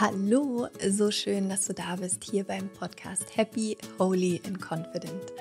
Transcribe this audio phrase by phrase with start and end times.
[0.00, 5.32] Hallo, so schön, dass du da bist hier beim Podcast Happy, Holy and Confident.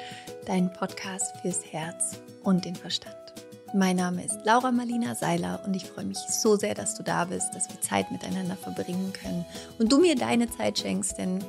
[0.47, 3.15] Dein Podcast fürs Herz und den Verstand.
[3.75, 7.25] Mein Name ist Laura Marlina Seiler und ich freue mich so sehr, dass du da
[7.25, 9.45] bist, dass wir Zeit miteinander verbringen können
[9.77, 11.45] und du mir deine Zeit schenkst, denn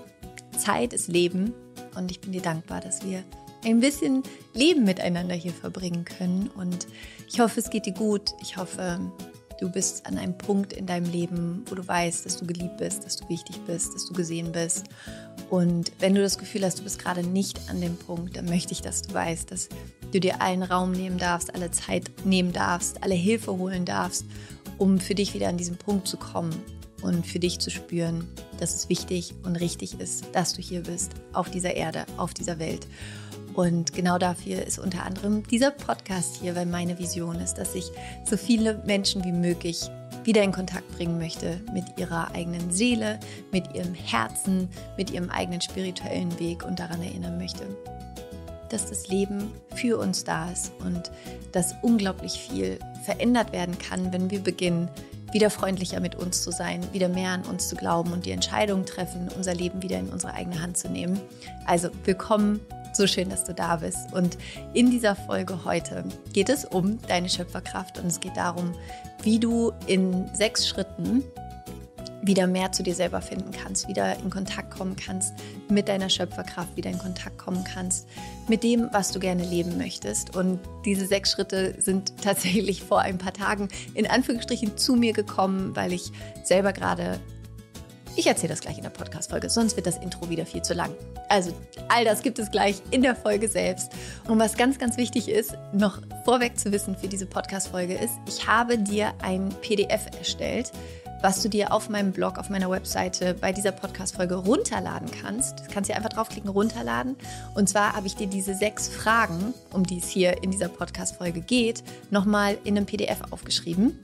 [0.58, 1.54] Zeit ist Leben
[1.96, 3.24] und ich bin dir dankbar, dass wir
[3.64, 4.22] ein bisschen
[4.52, 6.86] Leben miteinander hier verbringen können und
[7.26, 8.34] ich hoffe, es geht dir gut.
[8.42, 9.00] Ich hoffe,
[9.58, 13.04] Du bist an einem Punkt in deinem Leben, wo du weißt, dass du geliebt bist,
[13.04, 14.86] dass du wichtig bist, dass du gesehen bist.
[15.50, 18.72] Und wenn du das Gefühl hast, du bist gerade nicht an dem Punkt, dann möchte
[18.72, 19.68] ich, dass du weißt, dass
[20.12, 24.24] du dir allen Raum nehmen darfst, alle Zeit nehmen darfst, alle Hilfe holen darfst,
[24.78, 26.54] um für dich wieder an diesen Punkt zu kommen
[27.02, 28.28] und für dich zu spüren,
[28.60, 32.60] dass es wichtig und richtig ist, dass du hier bist, auf dieser Erde, auf dieser
[32.60, 32.86] Welt.
[33.54, 37.90] Und genau dafür ist unter anderem dieser Podcast hier, weil meine Vision ist, dass ich
[38.24, 39.90] so viele Menschen wie möglich
[40.24, 43.18] wieder in Kontakt bringen möchte mit ihrer eigenen Seele,
[43.50, 47.64] mit ihrem Herzen, mit ihrem eigenen spirituellen Weg und daran erinnern möchte,
[48.68, 51.10] dass das Leben für uns da ist und
[51.52, 54.88] dass unglaublich viel verändert werden kann, wenn wir beginnen,
[55.32, 58.84] wieder freundlicher mit uns zu sein, wieder mehr an uns zu glauben und die Entscheidung
[58.84, 61.20] treffen, unser Leben wieder in unsere eigene Hand zu nehmen.
[61.66, 62.60] Also willkommen
[62.98, 64.12] so schön, dass du da bist.
[64.12, 64.36] Und
[64.74, 66.04] in dieser Folge heute
[66.34, 68.74] geht es um deine Schöpferkraft und es geht darum,
[69.22, 71.22] wie du in sechs Schritten
[72.20, 75.32] wieder mehr zu dir selber finden kannst, wieder in Kontakt kommen kannst
[75.70, 78.08] mit deiner Schöpferkraft, wieder in Kontakt kommen kannst
[78.48, 80.34] mit dem, was du gerne leben möchtest.
[80.36, 85.74] Und diese sechs Schritte sind tatsächlich vor ein paar Tagen in Anführungsstrichen zu mir gekommen,
[85.76, 86.10] weil ich
[86.42, 87.20] selber gerade
[88.18, 90.90] ich erzähle das gleich in der Podcast-Folge, sonst wird das Intro wieder viel zu lang.
[91.28, 91.52] Also,
[91.88, 93.92] all das gibt es gleich in der Folge selbst.
[94.26, 98.48] Und was ganz, ganz wichtig ist, noch vorweg zu wissen für diese Podcast-Folge ist, ich
[98.48, 100.72] habe dir ein PDF erstellt,
[101.22, 105.60] was du dir auf meinem Blog, auf meiner Webseite bei dieser Podcast-Folge runterladen kannst.
[105.60, 107.14] Du kannst hier einfach draufklicken, runterladen.
[107.54, 111.40] Und zwar habe ich dir diese sechs Fragen, um die es hier in dieser Podcast-Folge
[111.40, 113.96] geht, nochmal in einem PDF aufgeschrieben.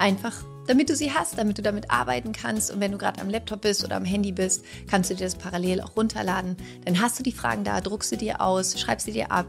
[0.00, 0.34] Einfach
[0.70, 2.70] damit du sie hast, damit du damit arbeiten kannst.
[2.72, 5.34] Und wenn du gerade am Laptop bist oder am Handy bist, kannst du dir das
[5.34, 6.56] parallel auch runterladen.
[6.84, 9.46] Dann hast du die Fragen da, druckst sie dir aus, schreibst sie dir ab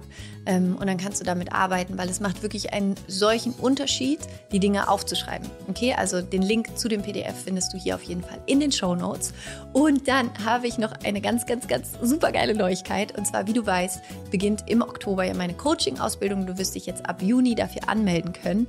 [0.48, 4.18] ähm, und dann kannst du damit arbeiten, weil es macht wirklich einen solchen Unterschied,
[4.52, 5.48] die Dinge aufzuschreiben.
[5.68, 8.72] Okay, also den Link zu dem PDF findest du hier auf jeden Fall in den
[8.72, 9.32] Show Notes.
[9.74, 13.16] Und dann habe ich noch eine ganz, ganz, ganz super geile Neuigkeit.
[13.16, 14.02] Und zwar, wie du weißt,
[14.32, 16.48] beginnt im Oktober ja meine Coaching-Ausbildung.
[16.48, 18.66] Du wirst dich jetzt ab Juni dafür anmelden können.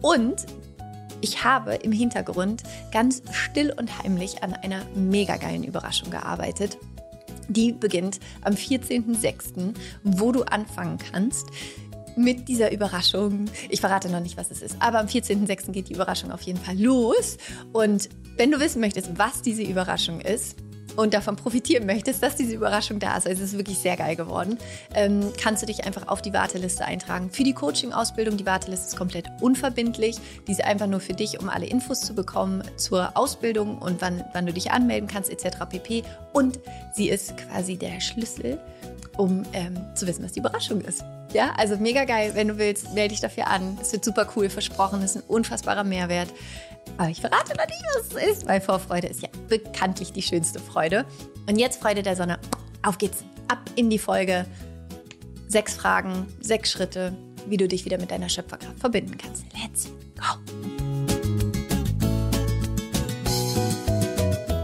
[0.00, 0.46] Und
[1.22, 2.62] ich habe im Hintergrund
[2.92, 6.76] ganz still und heimlich an einer mega geilen Überraschung gearbeitet.
[7.48, 11.46] Die beginnt am 14.06., wo du anfangen kannst
[12.16, 13.46] mit dieser Überraschung.
[13.70, 15.72] Ich verrate noch nicht, was es ist, aber am 14.06.
[15.72, 17.38] geht die Überraschung auf jeden Fall los.
[17.72, 20.56] Und wenn du wissen möchtest, was diese Überraschung ist,
[20.96, 24.16] und davon profitieren möchtest, dass diese Überraschung da ist, also es ist wirklich sehr geil
[24.16, 24.58] geworden,
[24.94, 27.30] ähm, kannst du dich einfach auf die Warteliste eintragen.
[27.30, 30.16] Für die Coaching-Ausbildung, die Warteliste ist komplett unverbindlich.
[30.46, 34.24] Die ist einfach nur für dich, um alle Infos zu bekommen zur Ausbildung und wann,
[34.32, 35.58] wann du dich anmelden kannst, etc.
[35.68, 36.02] pp.
[36.32, 36.60] Und
[36.94, 38.58] sie ist quasi der Schlüssel,
[39.16, 41.04] um ähm, zu wissen, was die Überraschung ist.
[41.32, 42.32] Ja, also mega geil.
[42.34, 43.78] Wenn du willst, melde dich dafür an.
[43.80, 45.02] Es wird super cool, versprochen.
[45.02, 46.28] Es ist ein unfassbarer Mehrwert.
[46.98, 50.58] Aber ich verrate noch nicht, was es ist, weil Vorfreude ist ja bekanntlich die schönste
[50.58, 51.04] Freude.
[51.48, 52.38] Und jetzt Freude der Sonne.
[52.82, 53.24] Auf geht's.
[53.48, 54.46] Ab in die Folge.
[55.48, 57.12] Sechs Fragen, sechs Schritte,
[57.46, 59.44] wie du dich wieder mit deiner Schöpferkraft verbinden kannst.
[59.52, 60.81] Let's go!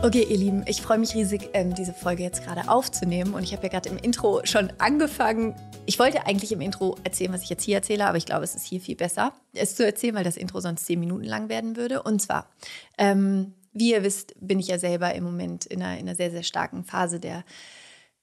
[0.09, 3.35] Okay, ihr Lieben, ich freue mich riesig, ähm, diese Folge jetzt gerade aufzunehmen.
[3.35, 5.55] Und ich habe ja gerade im Intro schon angefangen.
[5.85, 8.55] Ich wollte eigentlich im Intro erzählen, was ich jetzt hier erzähle, aber ich glaube, es
[8.55, 11.77] ist hier viel besser, es zu erzählen, weil das Intro sonst zehn Minuten lang werden
[11.77, 12.03] würde.
[12.03, 12.49] Und zwar,
[12.97, 16.31] ähm, wie ihr wisst, bin ich ja selber im Moment in einer, in einer sehr,
[16.31, 17.45] sehr starken Phase der,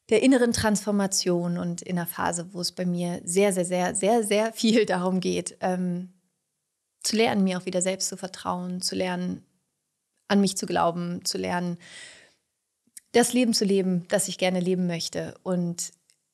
[0.10, 4.24] der inneren Transformation und in einer Phase, wo es bei mir sehr, sehr, sehr, sehr,
[4.24, 6.14] sehr viel darum geht, ähm,
[7.04, 9.46] zu lernen, mir auch wieder selbst zu vertrauen, zu lernen,
[10.28, 11.78] an mich zu glauben, zu lernen,
[13.12, 15.36] das Leben zu leben, das ich gerne leben möchte.
[15.44, 15.92] Und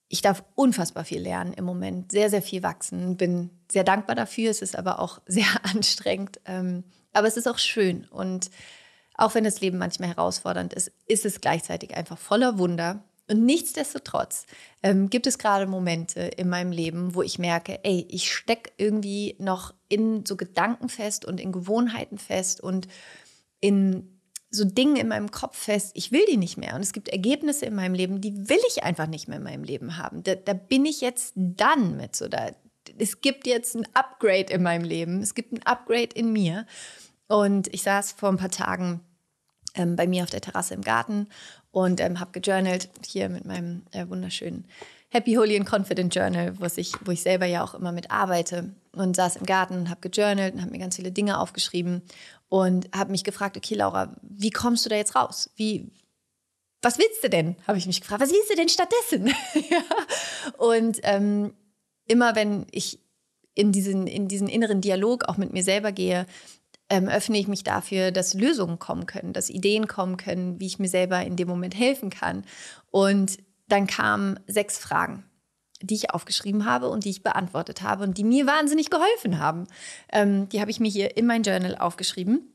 [0.07, 4.49] ich darf unfassbar viel lernen im Moment, sehr, sehr viel wachsen, bin sehr dankbar dafür.
[4.49, 6.39] Es ist aber auch sehr anstrengend.
[6.45, 6.83] Ähm,
[7.13, 8.05] aber es ist auch schön.
[8.05, 8.49] Und
[9.15, 13.03] auch wenn das Leben manchmal herausfordernd ist, ist es gleichzeitig einfach voller Wunder.
[13.29, 14.45] Und nichtsdestotrotz
[14.83, 19.35] ähm, gibt es gerade Momente in meinem Leben, wo ich merke, ey, ich stecke irgendwie
[19.39, 22.87] noch in so Gedanken fest und in Gewohnheiten fest und
[23.61, 24.19] in
[24.49, 26.75] so Dingen in meinem Kopf fest, ich will die nicht mehr.
[26.75, 29.63] Und es gibt Ergebnisse in meinem Leben, die will ich einfach nicht mehr in meinem
[29.63, 30.23] Leben haben.
[30.23, 32.27] Da, da bin ich jetzt dann mit so.
[32.27, 32.51] Da,
[32.97, 35.21] es gibt jetzt ein Upgrade in meinem Leben.
[35.21, 36.65] Es gibt ein Upgrade in mir.
[37.27, 38.99] Und ich saß vor ein paar Tagen
[39.75, 41.27] ähm, bei mir auf der Terrasse im Garten
[41.71, 44.65] und ähm, habe gejournalt hier mit meinem äh, wunderschönen
[45.13, 48.73] Happy, Holy and Confident Journal, was ich, wo ich selber ja auch immer mit arbeite
[48.93, 52.01] und saß im Garten und habe gejournalt und habe mir ganz viele Dinge aufgeschrieben
[52.47, 55.49] und habe mich gefragt, okay Laura, wie kommst du da jetzt raus?
[55.57, 55.91] Wie,
[56.81, 57.57] was willst du denn?
[57.67, 58.21] Habe ich mich gefragt.
[58.21, 59.33] Was willst du denn stattdessen?
[60.57, 61.55] Und ähm,
[62.07, 62.99] immer wenn ich
[63.53, 66.25] in diesen, in diesen inneren Dialog auch mit mir selber gehe,
[66.89, 70.79] ähm, öffne ich mich dafür, dass Lösungen kommen können, dass Ideen kommen können, wie ich
[70.79, 72.45] mir selber in dem Moment helfen kann.
[72.91, 73.37] Und
[73.71, 75.23] dann kamen sechs Fragen,
[75.81, 79.67] die ich aufgeschrieben habe und die ich beantwortet habe und die mir wahnsinnig geholfen haben.
[80.11, 82.51] Ähm, die habe ich mir hier in mein Journal aufgeschrieben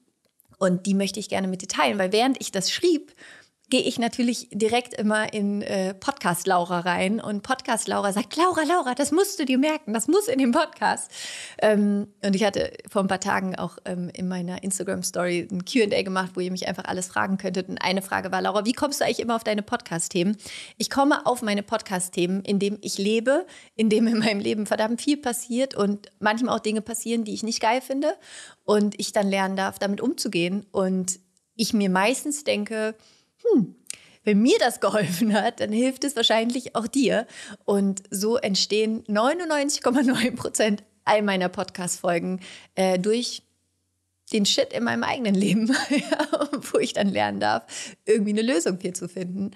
[0.59, 3.15] und die möchte ich gerne mit dir teilen, weil während ich das schrieb,
[3.69, 8.63] gehe ich natürlich direkt immer in äh, Podcast Laura rein und Podcast Laura sagt, Laura,
[8.63, 11.11] Laura, das musst du dir merken, das muss in dem Podcast.
[11.59, 15.65] Ähm, und ich hatte vor ein paar Tagen auch ähm, in meiner Instagram Story ein
[15.65, 17.69] Q&A gemacht, wo ihr mich einfach alles fragen könntet.
[17.69, 20.37] Und eine Frage war, Laura, wie kommst du eigentlich immer auf deine Podcast-Themen?
[20.77, 25.75] Ich komme auf meine Podcast-Themen, indem ich lebe, indem in meinem Leben verdammt viel passiert
[25.75, 28.15] und manchmal auch Dinge passieren, die ich nicht geil finde
[28.65, 30.67] und ich dann lernen darf, damit umzugehen.
[30.71, 31.19] Und
[31.57, 32.95] ich mir meistens denke,
[33.53, 33.75] hm,
[34.25, 37.27] wenn mir das geholfen hat, dann hilft es wahrscheinlich auch dir.
[37.65, 42.41] Und so entstehen 99,9 Prozent all meiner Podcast-Folgen
[42.75, 43.43] äh, durch
[44.33, 45.69] den Shit in meinem eigenen Leben,
[46.73, 47.65] wo ich dann lernen darf,
[48.05, 49.53] irgendwie eine Lösung hier zu finden.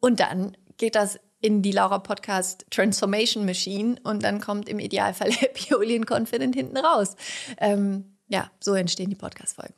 [0.00, 5.30] Und dann geht das in die Laura Podcast Transformation Machine und dann kommt im Idealfall
[5.32, 7.16] Happy, and Confident hinten raus.
[7.58, 9.74] Ähm, ja, so entstehen die Podcast-Folgen.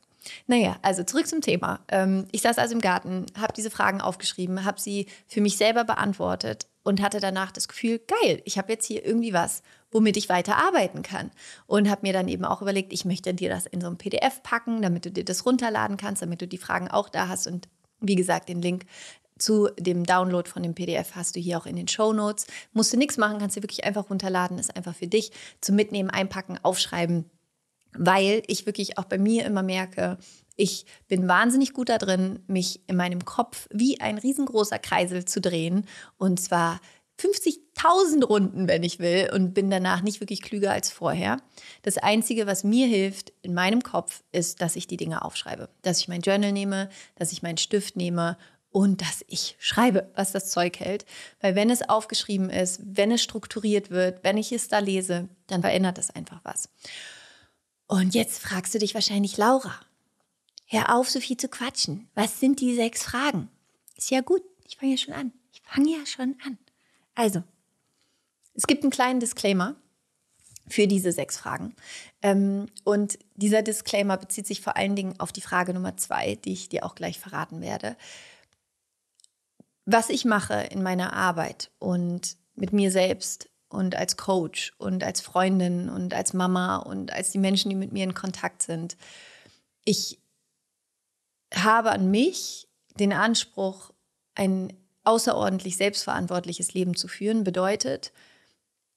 [0.46, 1.80] Naja, also zurück zum Thema.
[1.88, 5.84] Ähm, ich saß also im Garten, habe diese Fragen aufgeschrieben, habe sie für mich selber
[5.84, 10.28] beantwortet und hatte danach das Gefühl, geil, ich habe jetzt hier irgendwie was, womit ich
[10.28, 11.30] weiter arbeiten kann.
[11.66, 14.42] Und habe mir dann eben auch überlegt, ich möchte dir das in so ein PDF
[14.42, 17.46] packen, damit du dir das runterladen kannst, damit du die Fragen auch da hast.
[17.46, 17.68] Und
[18.00, 18.84] wie gesagt, den Link
[19.38, 22.46] zu dem Download von dem PDF hast du hier auch in den Show Notes.
[22.72, 26.10] Musst du nichts machen, kannst du wirklich einfach runterladen, ist einfach für dich zum Mitnehmen,
[26.10, 27.30] einpacken, aufschreiben
[27.96, 30.18] weil ich wirklich auch bei mir immer merke,
[30.56, 35.40] ich bin wahnsinnig gut da drin, mich in meinem Kopf wie ein riesengroßer Kreisel zu
[35.40, 35.86] drehen
[36.16, 36.80] und zwar
[37.20, 41.40] 50.000 Runden, wenn ich will, und bin danach nicht wirklich klüger als vorher.
[41.82, 45.68] Das Einzige, was mir hilft in meinem Kopf, ist, dass ich die Dinge aufschreibe.
[45.82, 48.36] Dass ich mein Journal nehme, dass ich meinen Stift nehme
[48.70, 51.04] und dass ich schreibe, was das Zeug hält.
[51.40, 55.60] Weil wenn es aufgeschrieben ist, wenn es strukturiert wird, wenn ich es da lese, dann
[55.60, 56.68] verändert das einfach was.
[57.86, 59.74] Und jetzt fragst du dich wahrscheinlich, Laura,
[60.66, 62.08] hör auf, so viel zu quatschen.
[62.14, 63.50] Was sind die sechs Fragen?
[63.96, 65.32] Ist ja gut, ich fange ja schon an.
[65.52, 66.58] Ich fange ja schon an.
[67.14, 67.42] Also,
[68.54, 69.76] es gibt einen kleinen Disclaimer
[70.66, 71.74] für diese sechs Fragen.
[72.22, 76.52] Ähm, und dieser Disclaimer bezieht sich vor allen Dingen auf die Frage Nummer zwei, die
[76.52, 77.96] ich dir auch gleich verraten werde.
[79.84, 85.20] Was ich mache in meiner Arbeit und mit mir selbst und als Coach und als
[85.20, 88.96] Freundin und als Mama und als die Menschen, die mit mir in Kontakt sind.
[89.84, 90.20] Ich
[91.54, 92.68] habe an mich
[92.98, 93.90] den Anspruch,
[94.34, 94.72] ein
[95.04, 98.12] außerordentlich selbstverantwortliches Leben zu führen, bedeutet,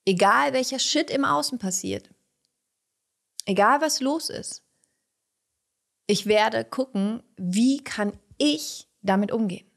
[0.06, 2.10] egal welcher Shit im Außen passiert,
[3.46, 4.64] egal was los ist,
[6.08, 9.70] ich werde gucken, wie kann ich damit umgehen?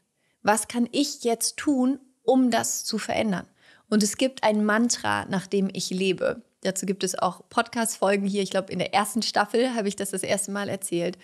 [0.42, 3.48] Was kann ich jetzt tun, um das zu verändern?
[3.90, 6.42] Und es gibt ein Mantra, nach dem ich lebe.
[6.62, 8.42] Dazu gibt es auch Podcast-Folgen hier.
[8.42, 11.18] Ich glaube, in der ersten Staffel habe ich das das erste Mal erzählt.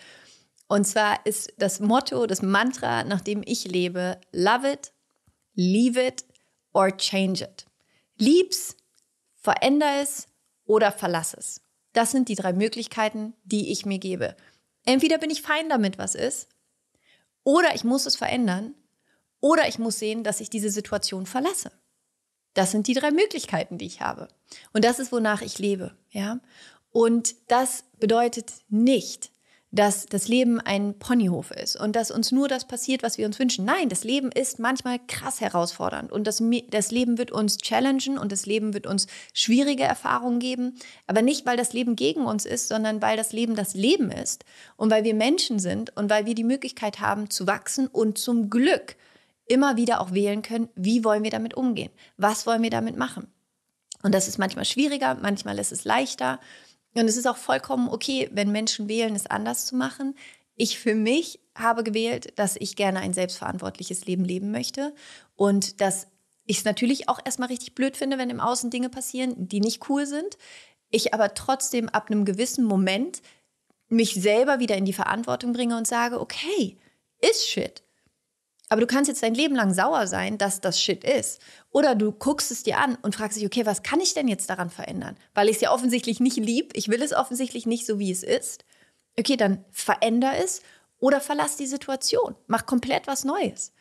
[0.66, 4.92] Und zwar ist das Motto, das Mantra, nach dem ich lebe, love it,
[5.54, 6.25] leave it
[6.73, 7.66] or change it.
[8.18, 8.76] Lieb's,
[9.37, 10.26] veränder es
[10.64, 11.61] oder verlass es.
[11.92, 14.37] Das sind die drei Möglichkeiten, die ich mir gebe.
[14.85, 16.49] Entweder bin ich fein damit, was ist,
[17.44, 18.75] oder ich muss es verändern,
[19.40, 21.70] oder ich muss sehen, dass ich diese Situation verlasse.
[22.57, 24.29] Das sind die drei Möglichkeiten, die ich habe.
[24.73, 26.41] Und das ist, wonach ich lebe, ja.
[26.91, 29.31] Und das bedeutet nicht,
[29.71, 33.39] dass das Leben ein Ponyhof ist und dass uns nur das passiert, was wir uns
[33.39, 33.67] wünschen.
[33.67, 38.33] Nein, das Leben ist manchmal krass herausfordernd und das, das Leben wird uns challengen und
[38.33, 40.79] das Leben wird uns schwierige Erfahrungen geben.
[41.07, 44.47] Aber nicht, weil das Leben gegen uns ist, sondern weil das Leben das Leben ist
[44.77, 48.49] und weil wir Menschen sind und weil wir die Möglichkeit haben zu wachsen und zum
[48.49, 48.97] Glück
[49.47, 51.91] immer wieder auch wählen können, wie wollen wir damit umgehen?
[52.17, 53.33] Was wollen wir damit machen?
[54.03, 56.41] Und das ist manchmal schwieriger, manchmal ist es leichter.
[56.95, 60.15] Und es ist auch vollkommen okay, wenn Menschen wählen, es anders zu machen.
[60.55, 64.95] Ich für mich habe gewählt, dass ich gerne ein selbstverantwortliches Leben leben möchte
[65.35, 66.09] und dass
[66.45, 69.88] ich es natürlich auch erstmal richtig blöd finde, wenn im Außen Dinge passieren, die nicht
[69.88, 70.38] cool sind.
[70.91, 73.21] Ich aber trotzdem ab einem gewissen Moment
[73.88, 76.79] mich selber wieder in die Verantwortung bringe und sage, okay,
[77.21, 77.83] ist Shit.
[78.68, 81.40] Aber du kannst jetzt dein Leben lang sauer sein, dass das Shit ist.
[81.70, 84.50] Oder du guckst es dir an und fragst dich, okay, was kann ich denn jetzt
[84.50, 85.16] daran verändern?
[85.35, 88.23] Weil ich es ja offensichtlich nicht lieb, ich will es offensichtlich nicht so, wie es
[88.23, 88.64] ist.
[89.18, 90.62] Okay, dann veränder es
[90.99, 92.35] oder verlass die Situation.
[92.49, 93.73] Mach komplett was Neues.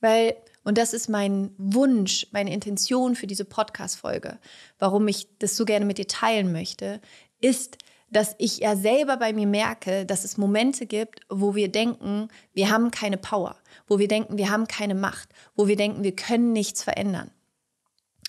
[0.00, 4.38] Weil, und das ist mein Wunsch, meine Intention für diese Podcast-Folge,
[4.78, 7.00] warum ich das so gerne mit dir teilen möchte,
[7.40, 7.78] ist,
[8.16, 12.70] dass ich ja selber bei mir merke, dass es Momente gibt, wo wir denken, wir
[12.70, 13.56] haben keine Power,
[13.86, 17.30] wo wir denken, wir haben keine Macht, wo wir denken, wir können nichts verändern.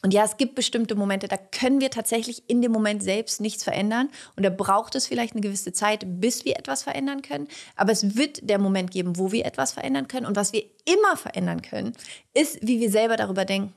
[0.04, 3.64] Und ja, es gibt bestimmte Momente, da können wir tatsächlich in dem Moment selbst nichts
[3.64, 4.10] verändern.
[4.36, 7.48] Und da braucht es vielleicht eine gewisse Zeit, bis wir etwas verändern können.
[7.78, 10.26] Aber es wird der Moment geben, wo wir etwas verändern können.
[10.26, 11.94] Und was wir immer verändern können,
[12.34, 13.74] ist, wie wir selber darüber denken,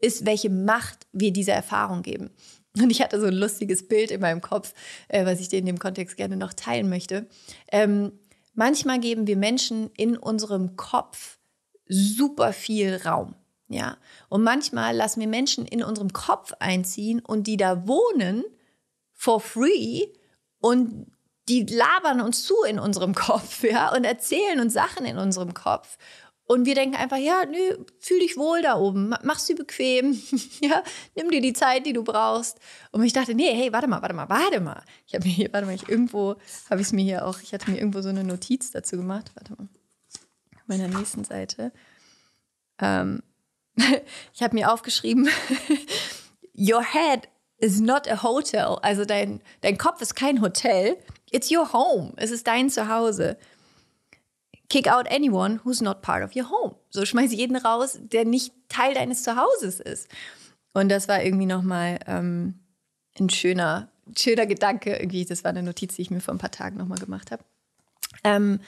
[0.00, 2.30] ist, welche Macht wir dieser Erfahrung geben.
[2.78, 4.74] Und ich hatte so ein lustiges Bild in meinem Kopf,
[5.08, 7.26] äh, was ich dir in dem Kontext gerne noch teilen möchte.
[7.72, 8.12] Ähm,
[8.54, 11.38] manchmal geben wir Menschen in unserem Kopf
[11.88, 13.34] super viel Raum.
[13.68, 13.96] Ja,
[14.28, 18.44] und manchmal lassen wir Menschen in unserem Kopf einziehen und die da wohnen
[19.12, 20.06] for free
[20.60, 21.06] und
[21.48, 25.98] die labern uns zu in unserem Kopf, ja, und erzählen uns Sachen in unserem Kopf.
[26.48, 30.20] Und wir denken einfach, ja, nö, fühl dich wohl da oben, mach's dir bequem,
[30.60, 30.82] ja,
[31.16, 32.60] nimm dir die Zeit, die du brauchst.
[32.92, 34.82] Und ich dachte, nee, hey, warte mal, warte mal, warte mal.
[35.06, 36.36] Ich habe mir hier, warte mal, ich irgendwo
[36.70, 39.32] habe ich es mir hier auch, ich hatte mir irgendwo so eine Notiz dazu gemacht.
[39.34, 39.68] Warte mal,
[40.54, 41.72] auf meiner nächsten Seite.
[42.80, 43.22] Ähm,
[44.32, 45.28] ich habe mir aufgeschrieben,
[46.56, 48.78] your head is not a hotel.
[48.82, 50.96] Also dein, dein Kopf ist kein Hotel.
[51.30, 52.12] It's your home.
[52.16, 53.36] Es ist dein Zuhause.
[54.68, 56.74] Kick out anyone who's not part of your home.
[56.90, 60.08] So schmeiß jeden raus, der nicht Teil deines Zuhauses ist.
[60.72, 62.60] Und das war irgendwie nochmal ähm,
[63.18, 64.96] ein schöner, schöner Gedanke.
[64.96, 67.42] Irgendwie, das war eine Notiz, die ich mir vor ein paar Tagen nochmal gemacht habe.
[68.24, 68.60] Ähm,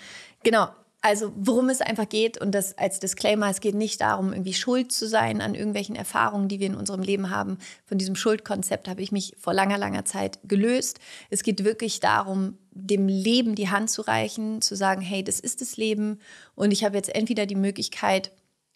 [0.43, 0.69] genau,
[1.01, 4.91] also worum es einfach geht und das als Disclaimer, es geht nicht darum, irgendwie schuld
[4.91, 7.59] zu sein an irgendwelchen Erfahrungen, die wir in unserem Leben haben.
[7.87, 10.99] Von diesem Schuldkonzept habe ich mich vor langer, langer Zeit gelöst.
[11.31, 15.61] Es geht wirklich darum, dem Leben die Hand zu reichen, zu sagen, hey, das ist
[15.61, 16.21] das Leben.
[16.55, 18.33] Und ich habe jetzt entweder die Möglichkeit,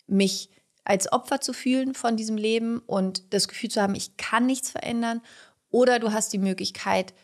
[0.07, 0.51] mich
[0.85, 4.71] als Opfer zu fühlen von diesem Leben und das Gefühl zu haben, ich kann nichts
[4.71, 5.21] verändern,
[5.71, 7.15] oder du hast die Möglichkeit,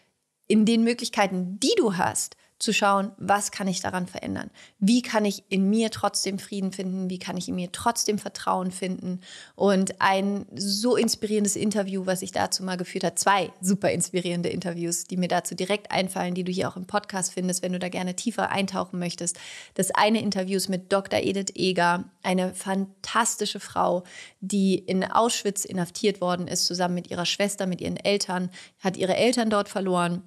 [0.46, 4.50] in den Möglichkeiten, die du hast, zu schauen, was kann ich daran verändern?
[4.80, 7.08] Wie kann ich in mir trotzdem Frieden finden?
[7.08, 9.20] Wie kann ich in mir trotzdem Vertrauen finden?
[9.54, 15.04] Und ein so inspirierendes Interview, was ich dazu mal geführt habe, zwei super inspirierende Interviews,
[15.04, 17.88] die mir dazu direkt einfallen, die du hier auch im Podcast findest, wenn du da
[17.88, 19.38] gerne tiefer eintauchen möchtest.
[19.74, 21.20] Das eine Interview ist mit Dr.
[21.20, 24.02] Edith Eger, eine fantastische Frau,
[24.40, 28.50] die in Auschwitz inhaftiert worden ist, zusammen mit ihrer Schwester, mit ihren Eltern,
[28.80, 30.24] hat ihre Eltern dort verloren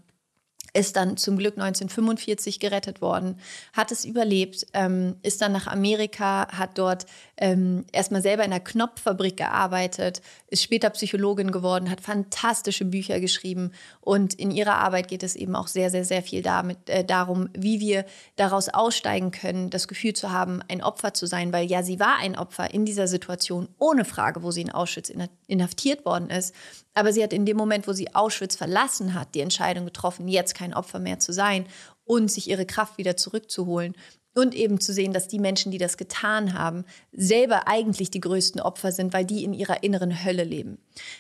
[0.74, 3.40] ist dann zum Glück 1945 gerettet worden,
[3.74, 7.06] hat es überlebt, ähm, ist dann nach Amerika, hat dort
[7.38, 13.72] ähm, erstmal selber in einer Knopffabrik gearbeitet, ist später Psychologin geworden, hat fantastische Bücher geschrieben
[14.00, 17.50] und in ihrer Arbeit geht es eben auch sehr, sehr, sehr viel damit, äh, darum,
[17.54, 18.06] wie wir
[18.38, 22.18] daraus aussteigen können, das Gefühl zu haben, ein Opfer zu sein, weil ja, sie war
[22.20, 25.12] ein Opfer in dieser Situation, ohne Frage, wo sie in Auschwitz
[25.48, 26.56] inhaftiert worden ist.
[26.94, 30.56] Aber sie hat in dem Moment, wo sie Auschwitz verlassen hat, die Entscheidung getroffen, jetzt
[30.56, 31.66] kein Opfer mehr zu sein
[32.04, 33.96] und sich ihre Kraft wieder zurückzuholen.
[34.34, 38.62] Und eben zu sehen, dass die Menschen, die das getan haben, selber eigentlich die größten
[38.62, 40.78] Opfer sind, weil die in ihrer inneren Hölle leben.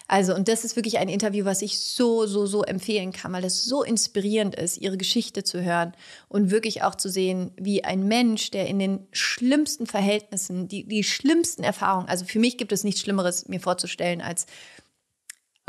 [0.08, 3.44] Also, und das ist wirklich ein Interview, was ich so, so, so empfehlen kann, weil
[3.44, 5.92] es so inspirierend ist, ihre Geschichte zu hören
[6.30, 11.04] und wirklich auch zu sehen, wie ein Mensch, der in den schlimmsten Verhältnissen, die, die
[11.04, 14.46] schlimmsten Erfahrungen, also für mich gibt es nichts Schlimmeres, mir vorzustellen, als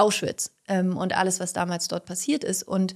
[0.02, 2.64] Auschwitz ähm, und alles, was damals dort passiert ist.
[2.64, 2.94] Und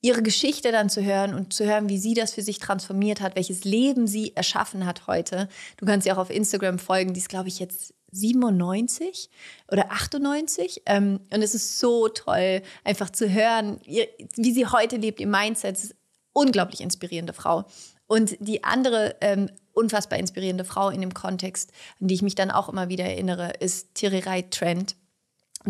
[0.00, 3.36] ihre Geschichte dann zu hören und zu hören, wie sie das für sich transformiert hat,
[3.36, 5.48] welches Leben sie erschaffen hat heute.
[5.76, 9.30] Du kannst sie auch auf Instagram folgen, die ist, glaube ich, jetzt 97
[9.70, 10.82] oder 98.
[10.86, 15.76] Ähm, und es ist so toll, einfach zu hören, wie sie heute lebt, ihr Mindset.
[15.76, 16.00] Es ist eine
[16.32, 17.64] unglaublich inspirierende Frau.
[18.06, 22.50] Und die andere ähm, unfassbar inspirierende Frau in dem Kontext, an die ich mich dann
[22.50, 24.96] auch immer wieder erinnere, ist Tirirai Trent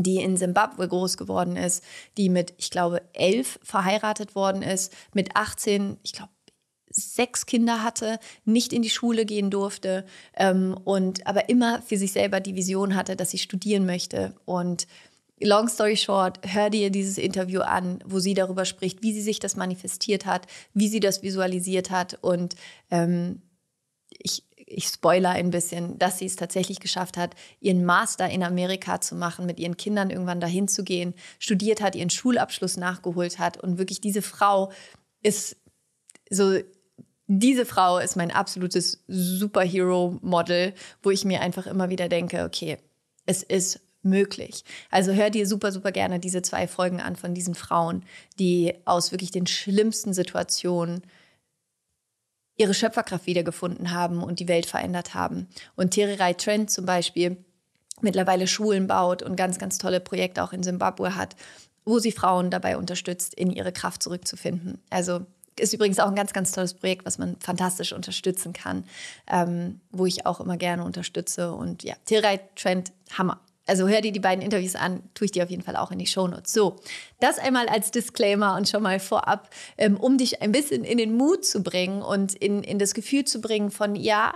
[0.02, 1.82] die in Simbabwe groß geworden ist,
[2.16, 6.30] die mit, ich glaube, elf verheiratet worden ist, mit 18, ich glaube,
[6.90, 12.12] sechs Kinder hatte, nicht in die Schule gehen durfte ähm, und aber immer für sich
[12.12, 14.34] selber die Vision hatte, dass sie studieren möchte.
[14.44, 14.86] Und
[15.40, 19.38] long story short, hör dir dieses Interview an, wo sie darüber spricht, wie sie sich
[19.38, 22.56] das manifestiert hat, wie sie das visualisiert hat und
[22.90, 23.42] ähm,
[24.10, 29.00] ich ich spoiler ein bisschen, dass sie es tatsächlich geschafft hat, ihren Master in Amerika
[29.00, 33.56] zu machen, mit ihren Kindern irgendwann dahin zu gehen, studiert hat, ihren Schulabschluss nachgeholt hat
[33.56, 34.70] und wirklich diese Frau
[35.22, 35.56] ist
[36.30, 36.58] so
[37.26, 40.72] diese Frau ist mein absolutes Superhero-Model,
[41.02, 42.78] wo ich mir einfach immer wieder denke, okay,
[43.26, 44.64] es ist möglich.
[44.90, 48.02] Also hör dir super, super gerne diese zwei Folgen an von diesen Frauen,
[48.38, 51.02] die aus wirklich den schlimmsten Situationen
[52.58, 55.48] ihre Schöpferkraft wiedergefunden haben und die Welt verändert haben.
[55.76, 57.38] Und Tererai Trent zum Beispiel
[58.02, 61.36] mittlerweile Schulen baut und ganz, ganz tolle Projekte auch in Simbabwe hat,
[61.84, 64.80] wo sie Frauen dabei unterstützt, in ihre Kraft zurückzufinden.
[64.90, 65.24] Also
[65.58, 68.84] ist übrigens auch ein ganz, ganz tolles Projekt, was man fantastisch unterstützen kann,
[69.26, 71.52] ähm, wo ich auch immer gerne unterstütze.
[71.52, 73.40] Und ja, Tererai Trent, Hammer.
[73.68, 75.98] Also hör dir die beiden Interviews an, tue ich dir auf jeden Fall auch in
[75.98, 76.52] die Shownotes.
[76.52, 76.76] So,
[77.20, 81.14] das einmal als Disclaimer und schon mal vorab, ähm, um dich ein bisschen in den
[81.14, 84.34] Mut zu bringen und in, in das Gefühl zu bringen von, ja,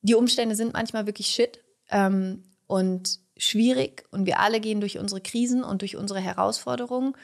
[0.00, 5.20] die Umstände sind manchmal wirklich shit ähm, und schwierig und wir alle gehen durch unsere
[5.20, 7.14] Krisen und durch unsere Herausforderungen.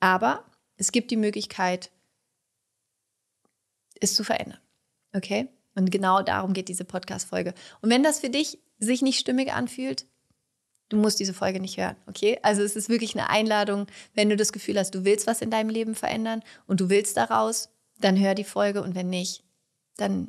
[0.00, 0.44] Aber
[0.76, 1.90] es gibt die Möglichkeit,
[4.00, 4.58] es zu verändern.
[5.14, 5.48] Okay?
[5.74, 7.54] Und genau darum geht diese Podcast-Folge.
[7.82, 10.06] Und wenn das für dich sich nicht stimmig anfühlt,
[10.88, 12.38] du musst diese Folge nicht hören, okay?
[12.42, 15.50] Also es ist wirklich eine Einladung, wenn du das Gefühl hast, du willst was in
[15.50, 19.42] deinem Leben verändern und du willst daraus, dann hör die Folge und wenn nicht,
[19.96, 20.26] dann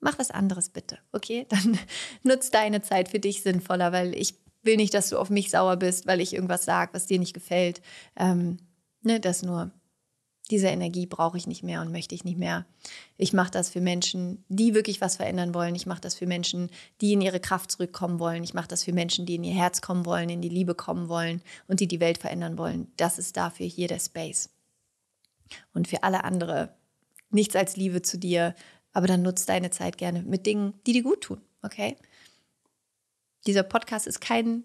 [0.00, 1.46] mach was anderes bitte, okay?
[1.50, 1.78] Dann
[2.22, 5.76] nutz deine Zeit für dich sinnvoller, weil ich will nicht, dass du auf mich sauer
[5.76, 7.80] bist, weil ich irgendwas sage, was dir nicht gefällt.
[8.16, 8.58] Ähm,
[9.02, 9.70] ne, das nur
[10.50, 12.66] diese Energie brauche ich nicht mehr und möchte ich nicht mehr.
[13.16, 15.74] Ich mache das für Menschen, die wirklich was verändern wollen.
[15.74, 18.44] Ich mache das für Menschen, die in ihre Kraft zurückkommen wollen.
[18.44, 21.08] Ich mache das für Menschen, die in ihr Herz kommen wollen, in die Liebe kommen
[21.08, 22.92] wollen und die die Welt verändern wollen.
[22.96, 24.50] Das ist dafür hier der Space.
[25.72, 26.76] Und für alle andere
[27.30, 28.54] nichts als Liebe zu dir,
[28.92, 31.96] aber dann nutzt deine Zeit gerne mit Dingen, die dir gut tun, okay?
[33.46, 34.64] Dieser Podcast ist kein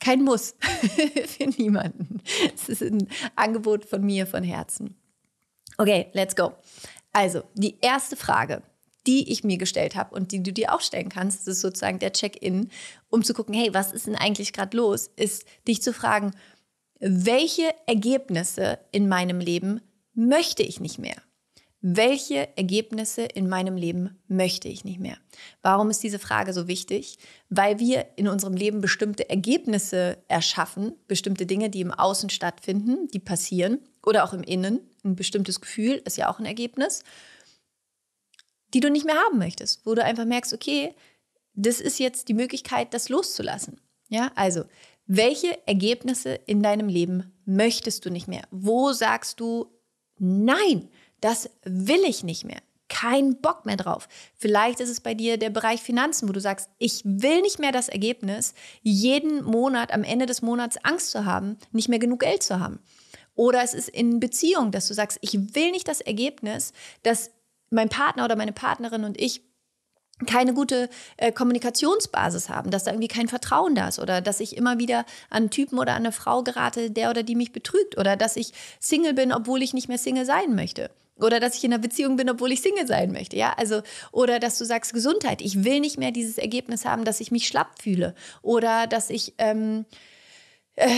[0.00, 0.54] kein Muss
[1.26, 2.20] für niemanden.
[2.54, 4.96] Es ist ein Angebot von mir von Herzen.
[5.78, 6.54] Okay, let's go.
[7.12, 8.62] Also, die erste Frage,
[9.06, 12.12] die ich mir gestellt habe und die du dir auch stellen kannst, ist sozusagen der
[12.12, 12.70] Check-in,
[13.08, 16.32] um zu gucken, hey, was ist denn eigentlich gerade los, ist dich zu fragen,
[16.98, 19.80] welche Ergebnisse in meinem Leben
[20.14, 21.16] möchte ich nicht mehr?
[21.88, 25.18] Welche Ergebnisse in meinem Leben möchte ich nicht mehr?
[25.62, 27.16] Warum ist diese Frage so wichtig?
[27.48, 33.20] Weil wir in unserem Leben bestimmte Ergebnisse erschaffen, bestimmte Dinge, die im Außen stattfinden, die
[33.20, 34.80] passieren oder auch im Innen.
[35.04, 37.04] Ein bestimmtes Gefühl ist ja auch ein Ergebnis,
[38.74, 40.92] die du nicht mehr haben möchtest, wo du einfach merkst, okay,
[41.54, 43.80] das ist jetzt die Möglichkeit, das loszulassen.
[44.08, 44.64] Ja, also
[45.06, 48.42] welche Ergebnisse in deinem Leben möchtest du nicht mehr?
[48.50, 49.70] Wo sagst du
[50.18, 50.88] Nein?
[51.20, 52.60] Das will ich nicht mehr.
[52.88, 54.08] Kein Bock mehr drauf.
[54.36, 57.72] Vielleicht ist es bei dir der Bereich Finanzen, wo du sagst, ich will nicht mehr
[57.72, 62.42] das Ergebnis, jeden Monat am Ende des Monats Angst zu haben, nicht mehr genug Geld
[62.42, 62.78] zu haben.
[63.34, 67.30] Oder es ist in Beziehung, dass du sagst, ich will nicht das Ergebnis, dass
[67.70, 69.42] mein Partner oder meine Partnerin und ich
[70.24, 74.56] keine gute äh, Kommunikationsbasis haben, dass da irgendwie kein Vertrauen da ist oder dass ich
[74.56, 77.98] immer wieder an einen Typen oder an eine Frau gerate, der oder die mich betrügt
[77.98, 80.90] oder dass ich Single bin, obwohl ich nicht mehr Single sein möchte.
[81.18, 83.54] Oder dass ich in einer Beziehung bin, obwohl ich Single sein möchte, ja?
[83.56, 85.40] Also, oder dass du sagst Gesundheit.
[85.40, 88.14] Ich will nicht mehr dieses Ergebnis haben, dass ich mich schlapp fühle.
[88.42, 89.86] Oder dass ich, ähm,
[90.74, 90.88] äh,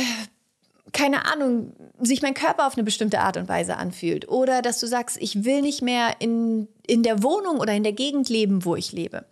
[0.93, 4.29] keine Ahnung, sich mein Körper auf eine bestimmte Art und Weise anfühlt.
[4.29, 7.93] Oder dass du sagst, ich will nicht mehr in, in der Wohnung oder in der
[7.93, 9.25] Gegend leben, wo ich lebe.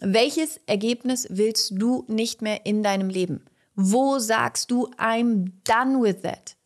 [0.00, 3.46] Welches Ergebnis willst du nicht mehr in deinem Leben?
[3.74, 6.56] Wo sagst du, I'm done with that?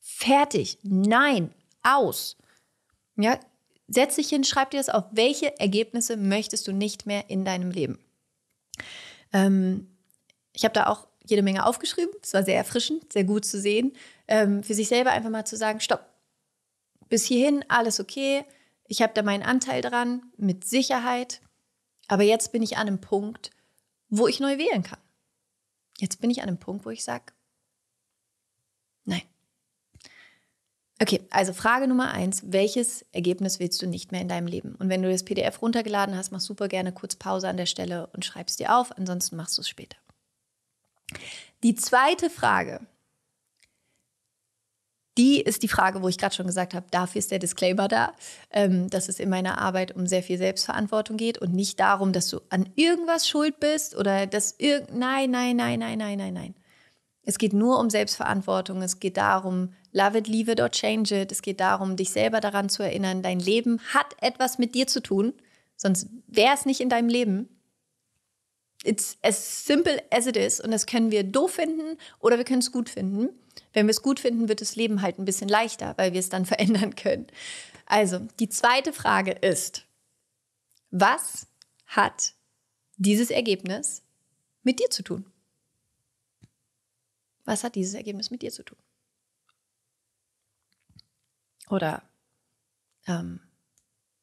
[0.00, 0.78] Fertig.
[0.82, 1.50] Nein.
[1.82, 2.36] Aus.
[3.22, 3.38] Ja,
[3.88, 5.04] setz dich hin, schreib dir das auf.
[5.10, 7.98] Welche Ergebnisse möchtest du nicht mehr in deinem Leben?
[9.32, 9.88] Ähm,
[10.52, 12.14] ich habe da auch jede Menge aufgeschrieben.
[12.22, 13.92] Es war sehr erfrischend, sehr gut zu sehen.
[14.28, 16.06] Ähm, für sich selber einfach mal zu sagen, stopp.
[17.08, 18.44] Bis hierhin alles okay.
[18.86, 21.40] Ich habe da meinen Anteil dran, mit Sicherheit.
[22.08, 23.50] Aber jetzt bin ich an einem Punkt,
[24.08, 24.98] wo ich neu wählen kann.
[25.98, 27.32] Jetzt bin ich an einem Punkt, wo ich sage,
[29.04, 29.22] nein,
[31.02, 34.74] Okay, also Frage Nummer eins, welches Ergebnis willst du nicht mehr in deinem Leben?
[34.74, 38.08] Und wenn du das PDF runtergeladen hast, mach super gerne kurz Pause an der Stelle
[38.08, 39.96] und schreib es dir auf, ansonsten machst du es später.
[41.62, 42.80] Die zweite Frage,
[45.16, 48.12] die ist die Frage, wo ich gerade schon gesagt habe, dafür ist der Disclaimer da,
[48.50, 52.28] ähm, dass es in meiner Arbeit um sehr viel Selbstverantwortung geht und nicht darum, dass
[52.28, 54.94] du an irgendwas schuld bist oder dass irgend...
[54.94, 56.54] Nein, nein, nein, nein, nein, nein, nein.
[57.22, 58.82] Es geht nur um Selbstverantwortung.
[58.82, 61.32] Es geht darum, love it, leave it or change it.
[61.32, 65.00] Es geht darum, dich selber daran zu erinnern, dein Leben hat etwas mit dir zu
[65.00, 65.32] tun,
[65.76, 67.48] sonst wäre es nicht in deinem Leben.
[68.82, 70.60] It's as simple as it is.
[70.60, 73.28] Und das können wir doof finden oder wir können es gut finden.
[73.72, 76.30] Wenn wir es gut finden, wird das Leben halt ein bisschen leichter, weil wir es
[76.30, 77.26] dann verändern können.
[77.86, 79.86] Also, die zweite Frage ist,
[80.90, 81.46] was
[81.86, 82.34] hat
[82.96, 84.02] dieses Ergebnis
[84.62, 85.26] mit dir zu tun?
[87.44, 88.78] Was hat dieses Ergebnis mit dir zu tun?
[91.70, 92.02] Oder
[93.06, 93.40] ähm,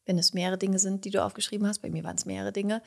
[0.06, 2.82] wenn es mehrere Dinge sind, die du aufgeschrieben hast, bei mir waren es mehrere Dinge,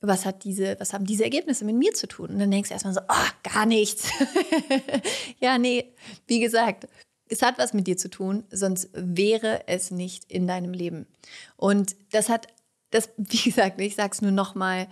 [0.00, 2.30] was hat diese, was haben diese Ergebnisse mit mir zu tun?
[2.30, 4.08] Und dann denkst du erstmal so, oh, gar nichts.
[5.40, 5.92] ja, nee,
[6.28, 6.86] wie gesagt,
[7.28, 11.06] es hat was mit dir zu tun, sonst wäre es nicht in deinem Leben.
[11.56, 12.46] Und das hat,
[12.90, 14.88] das, wie gesagt, ich sage es nur nochmal,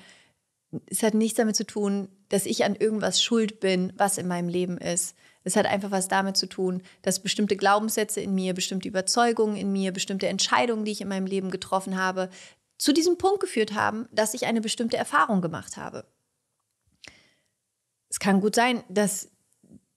[0.87, 4.49] es hat nichts damit zu tun, dass ich an irgendwas schuld bin, was in meinem
[4.49, 5.15] Leben ist.
[5.47, 9.71] Es hat einfach was damit zu tun, dass bestimmte Glaubenssätze in mir, bestimmte Überzeugungen in
[9.71, 12.31] mir, bestimmte Entscheidungen, die ich in meinem Leben getroffen habe,
[12.79, 16.05] zu diesem Punkt geführt haben, dass ich eine bestimmte Erfahrung gemacht habe.
[18.09, 19.29] Es kann gut sein, dass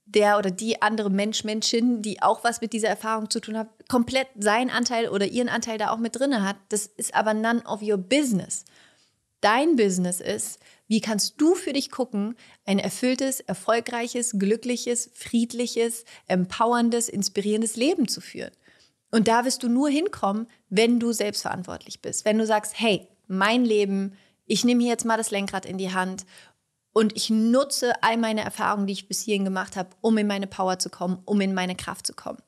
[0.06, 3.70] der oder die andere Mensch, Menschin, die auch was mit dieser Erfahrung zu tun hat,
[3.88, 6.58] komplett seinen Anteil oder ihren Anteil da auch mit drin hat.
[6.70, 8.66] Das ist aber none of your business.
[9.42, 10.60] Dein Business ist,
[10.90, 18.22] wie kannst du für dich gucken, ein erfülltes, erfolgreiches, glückliches, friedliches, empowerndes, inspirierendes Leben zu
[18.22, 18.52] führen?
[19.12, 22.26] Und da wirst du nur hinkommen, wenn du selbstverantwortlich bist.
[22.26, 24.14] Wenn du sagst, hey, mein Leben,
[24.48, 26.26] ich nehme hier jetzt mal das Lenkrad in die Hand
[26.92, 30.48] und ich nutze all meine Erfahrungen, die ich bis hierhin gemacht habe, um in meine
[30.48, 32.40] Power zu kommen, um in meine Kraft zu kommen.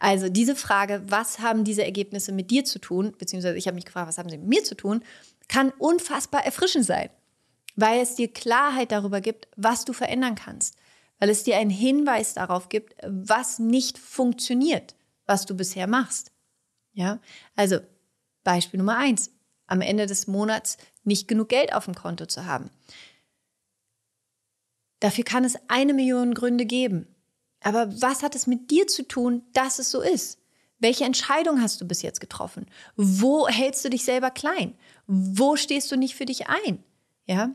[0.00, 3.84] Also diese Frage, was haben diese Ergebnisse mit dir zu tun, beziehungsweise ich habe mich
[3.84, 5.02] gefragt, was haben sie mit mir zu tun,
[5.48, 7.10] kann unfassbar erfrischend sein,
[7.76, 10.76] weil es dir Klarheit darüber gibt, was du verändern kannst,
[11.18, 14.94] weil es dir einen Hinweis darauf gibt, was nicht funktioniert,
[15.26, 16.32] was du bisher machst.
[16.92, 17.20] Ja,
[17.56, 17.78] also
[18.44, 19.30] Beispiel Nummer eins:
[19.66, 22.70] Am Ende des Monats nicht genug Geld auf dem Konto zu haben.
[25.00, 27.08] Dafür kann es eine Million Gründe geben.
[27.60, 30.38] Aber was hat es mit dir zu tun, dass es so ist?
[30.78, 32.66] Welche Entscheidung hast du bis jetzt getroffen?
[32.96, 34.74] Wo hältst du dich selber klein?
[35.06, 36.82] Wo stehst du nicht für dich ein?
[37.26, 37.52] Ja?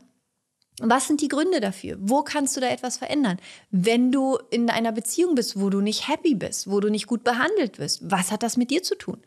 [0.82, 1.96] Was sind die Gründe dafür?
[2.00, 3.38] Wo kannst du da etwas verändern?
[3.70, 7.22] Wenn du in einer Beziehung bist, wo du nicht happy bist, wo du nicht gut
[7.22, 9.20] behandelt wirst, was hat das mit dir zu tun?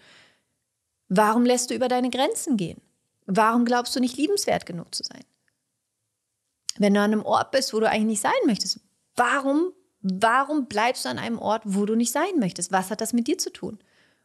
[1.10, 2.82] Warum lässt du über deine Grenzen gehen?
[3.28, 5.24] Warum glaubst du nicht liebenswert genug zu sein?
[6.78, 8.80] Wenn du an einem Ort bist, wo du eigentlich nicht sein möchtest,
[9.16, 12.72] warum, warum bleibst du an einem Ort, wo du nicht sein möchtest?
[12.72, 13.78] Was hat das mit dir zu tun?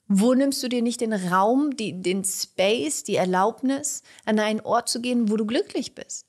[0.06, 4.88] Wo nimmst du dir nicht den Raum, die, den Space, die Erlaubnis, an einen Ort
[4.88, 6.27] zu gehen, wo du glücklich bist?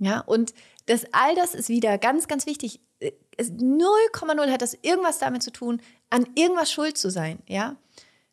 [0.00, 0.54] Ja, und
[0.86, 2.80] das, all das ist wieder ganz, ganz wichtig.
[3.38, 7.38] 0,0 hat das irgendwas damit zu tun, an irgendwas schuld zu sein.
[7.46, 7.76] Ja,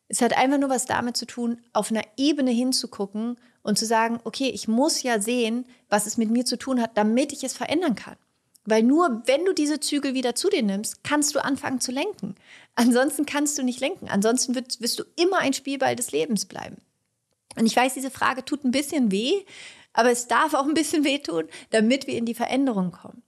[0.08, 4.18] es hat einfach nur was damit zu tun, auf einer Ebene hinzugucken und zu sagen,
[4.24, 7.52] okay, ich muss ja sehen, was es mit mir zu tun hat, damit ich es
[7.52, 8.16] verändern kann.
[8.64, 12.34] Weil nur wenn du diese Zügel wieder zu dir nimmst, kannst du anfangen zu lenken.
[12.74, 14.08] Ansonsten kannst du nicht lenken.
[14.08, 16.76] Ansonsten wirst, wirst du immer ein Spielball des Lebens bleiben.
[17.56, 19.32] Und ich weiß, diese Frage tut ein bisschen weh,
[19.98, 23.20] aber es darf auch ein bisschen wehtun, damit wir in die Veränderung kommen.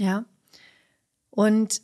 [0.00, 0.24] Ja.
[1.30, 1.80] Und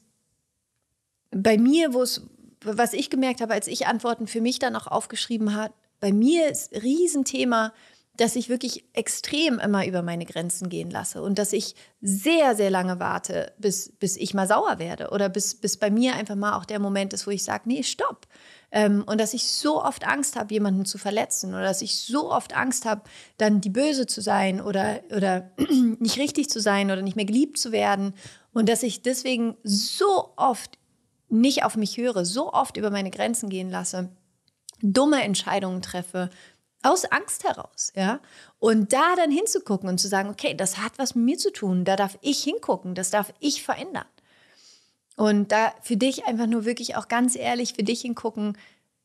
[1.31, 2.27] bei mir, wo es,
[2.65, 6.51] was ich gemerkt habe, als ich Antworten für mich dann auch aufgeschrieben habe, bei mir
[6.51, 7.73] ist Riesenthema,
[8.17, 12.71] dass ich wirklich extrem immer über meine Grenzen gehen lasse und dass ich sehr, sehr
[12.71, 16.57] lange warte, bis, bis ich mal sauer werde oder bis, bis bei mir einfach mal
[16.57, 18.27] auch der Moment ist, wo ich sage, nee, stopp.
[18.73, 22.33] Ähm, und dass ich so oft Angst habe, jemanden zu verletzen oder dass ich so
[22.33, 23.03] oft Angst habe,
[23.37, 25.51] dann die Böse zu sein oder, oder
[25.99, 28.15] nicht richtig zu sein oder nicht mehr geliebt zu werden
[28.53, 30.79] und dass ich deswegen so oft
[31.29, 34.09] nicht auf mich höre, so oft über meine Grenzen gehen lasse,
[34.81, 36.31] dumme Entscheidungen treffe,
[36.83, 38.21] aus Angst heraus, ja.
[38.59, 41.85] Und da dann hinzugucken und zu sagen, okay, das hat was mit mir zu tun,
[41.85, 44.07] da darf ich hingucken, das darf ich verändern.
[45.17, 48.57] Und da für dich einfach nur wirklich auch ganz ehrlich für dich hingucken,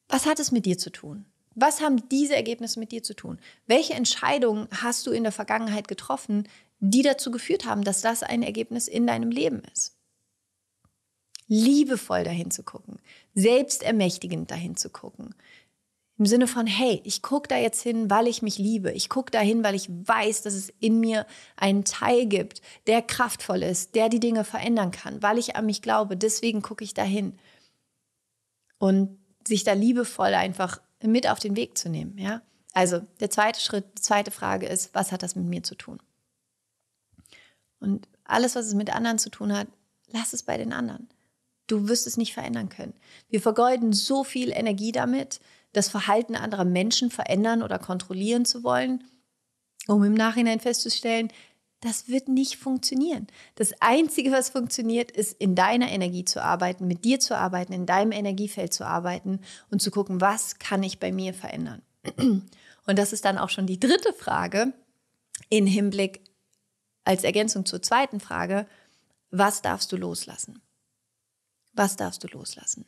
[0.08, 1.26] was hat es mit dir zu tun?
[1.56, 3.40] Was haben diese Ergebnisse mit dir zu tun?
[3.66, 6.48] Welche Entscheidungen hast du in der Vergangenheit getroffen,
[6.80, 9.98] die dazu geführt haben, dass das ein Ergebnis in deinem Leben ist?
[11.48, 13.00] Liebevoll dahin zu gucken,
[13.34, 15.34] selbstermächtigend dahin zu gucken,
[16.18, 18.92] im Sinne von, hey, ich gucke da jetzt hin, weil ich mich liebe.
[18.92, 23.04] Ich gucke da hin, weil ich weiß, dass es in mir einen Teil gibt, der
[23.04, 26.18] kraftvoll ist, der die Dinge verändern kann, weil ich an mich glaube.
[26.18, 27.38] Deswegen gucke ich da hin.
[28.80, 32.18] Und sich da liebevoll einfach mit auf den Weg zu nehmen.
[32.18, 32.42] Ja?
[32.74, 36.00] Also der zweite Schritt, die zweite Frage ist, was hat das mit mir zu tun?
[37.80, 39.68] Und alles, was es mit anderen zu tun hat,
[40.08, 41.10] lass es bei den anderen.
[41.68, 42.94] Du wirst es nicht verändern können.
[43.30, 45.40] Wir vergeuden so viel Energie damit,
[45.78, 49.04] das Verhalten anderer Menschen verändern oder kontrollieren zu wollen,
[49.88, 51.32] um im Nachhinein festzustellen,
[51.82, 53.28] Das wird nicht funktionieren.
[53.54, 57.86] Das Einzige, was funktioniert, ist, in deiner Energie zu arbeiten, mit dir zu arbeiten, in
[57.86, 61.84] deinem Energiefeld zu arbeiten und zu gucken, was kann ich bei mir verändern.
[62.18, 64.74] Und das ist dann auch schon die dritte Frage
[65.50, 66.22] in Hinblick
[67.04, 68.66] als Ergänzung zur zweiten Frage,
[69.30, 70.62] was darfst du loslassen?
[71.74, 72.86] Was darfst du loslassen?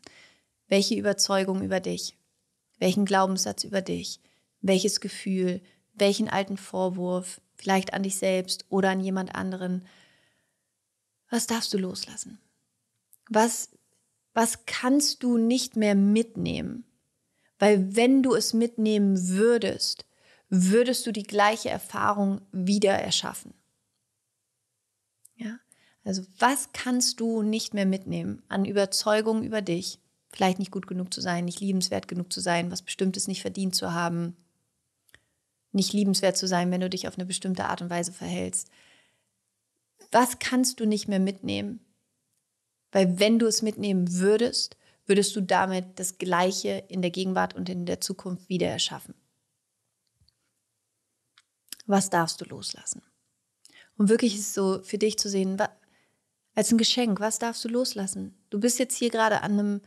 [0.67, 2.15] Welche Überzeugung über dich?
[2.79, 4.19] Welchen Glaubenssatz über dich?
[4.61, 5.61] Welches Gefühl?
[5.93, 7.41] Welchen alten Vorwurf?
[7.55, 9.85] Vielleicht an dich selbst oder an jemand anderen?
[11.29, 12.39] Was darfst du loslassen?
[13.29, 13.69] Was,
[14.33, 16.85] was kannst du nicht mehr mitnehmen?
[17.59, 20.05] Weil wenn du es mitnehmen würdest,
[20.49, 23.53] würdest du die gleiche Erfahrung wieder erschaffen.
[25.35, 25.59] Ja?
[26.03, 29.99] Also was kannst du nicht mehr mitnehmen an Überzeugung über dich?
[30.31, 33.75] Vielleicht nicht gut genug zu sein, nicht liebenswert genug zu sein, was Bestimmtes nicht verdient
[33.75, 34.35] zu haben,
[35.71, 38.69] nicht liebenswert zu sein, wenn du dich auf eine bestimmte Art und Weise verhältst.
[40.11, 41.79] Was kannst du nicht mehr mitnehmen?
[42.91, 47.67] Weil wenn du es mitnehmen würdest, würdest du damit das Gleiche in der Gegenwart und
[47.67, 49.15] in der Zukunft wieder erschaffen.
[51.87, 53.01] Was darfst du loslassen?
[53.97, 55.57] Und wirklich ist es so für dich zu sehen,
[56.53, 58.37] als ein Geschenk, was darfst du loslassen?
[58.51, 59.81] Du bist jetzt hier gerade an einem,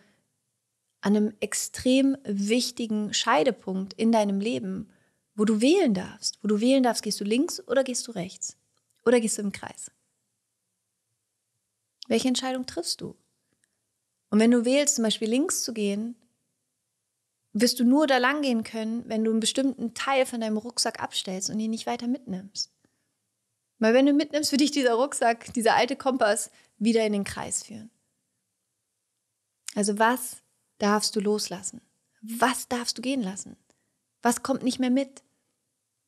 [1.03, 4.89] an einem extrem wichtigen Scheidepunkt in deinem Leben,
[5.35, 6.39] wo du wählen darfst.
[6.43, 8.57] Wo du wählen darfst, gehst du links oder gehst du rechts?
[9.05, 9.91] Oder gehst du im Kreis?
[12.07, 13.17] Welche Entscheidung triffst du?
[14.31, 16.15] Und wenn du wählst, zum Beispiel links zu gehen,
[17.53, 21.03] wirst du nur da lang gehen können, wenn du einen bestimmten Teil von deinem Rucksack
[21.03, 22.71] abstellst und ihn nicht weiter mitnimmst.
[23.79, 27.65] Weil wenn du mitnimmst, wird dich dieser Rucksack, dieser alte Kompass wieder in den Kreis
[27.65, 27.91] führen.
[29.75, 30.43] Also was
[30.83, 31.81] darfst du loslassen?
[32.21, 33.57] Was darfst du gehen lassen?
[34.21, 35.23] Was kommt nicht mehr mit?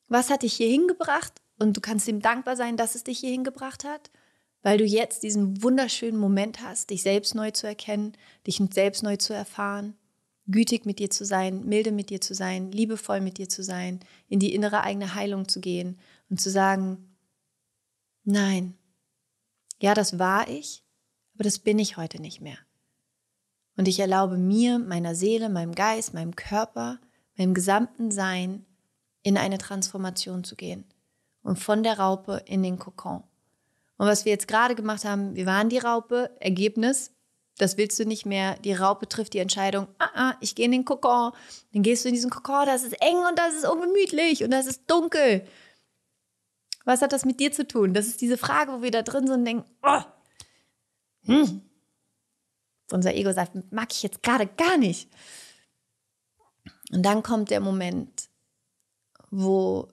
[0.08, 1.40] Was hat dich hier hingebracht?
[1.58, 4.10] Und du kannst ihm dankbar sein, dass es dich hier hingebracht hat,
[4.62, 9.16] weil du jetzt diesen wunderschönen Moment hast, dich selbst neu zu erkennen, dich selbst neu
[9.16, 9.96] zu erfahren,
[10.46, 14.00] gütig mit dir zu sein, milde mit dir zu sein, liebevoll mit dir zu sein,
[14.28, 17.16] in die innere eigene Heilung zu gehen und zu sagen,
[18.24, 18.76] nein,
[19.80, 20.84] ja, das war ich,
[21.34, 22.58] aber das bin ich heute nicht mehr.
[23.76, 27.00] Und ich erlaube mir, meiner Seele, meinem Geist, meinem Körper,
[27.37, 28.64] meinem gesamten Sein
[29.22, 30.84] in eine Transformation zu gehen
[31.42, 33.24] und von der Raupe in den Kokon.
[33.96, 37.12] Und was wir jetzt gerade gemacht haben, wir waren die Raupe, Ergebnis,
[37.58, 38.56] das willst du nicht mehr.
[38.58, 41.32] Die Raupe trifft die Entscheidung, ah, ah, ich gehe in den Kokon.
[41.72, 44.66] Dann gehst du in diesen Kokon, das ist eng und das ist ungemütlich und das
[44.66, 45.46] ist dunkel.
[46.84, 47.94] Was hat das mit dir zu tun?
[47.94, 50.00] Das ist diese Frage, wo wir da drin sind und denken, oh,
[51.26, 51.62] hm.
[52.94, 55.11] Unser Ego sagt, mag ich jetzt gerade gar nicht.
[56.92, 58.28] Und dann kommt der Moment,
[59.33, 59.88] wo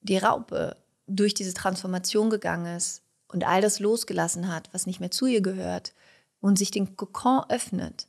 [0.00, 0.76] die Raupe
[1.08, 5.40] durch diese Transformation gegangen ist und all das losgelassen hat, was nicht mehr zu ihr
[5.40, 5.92] gehört
[6.40, 8.06] und sich den Kokon öffnet.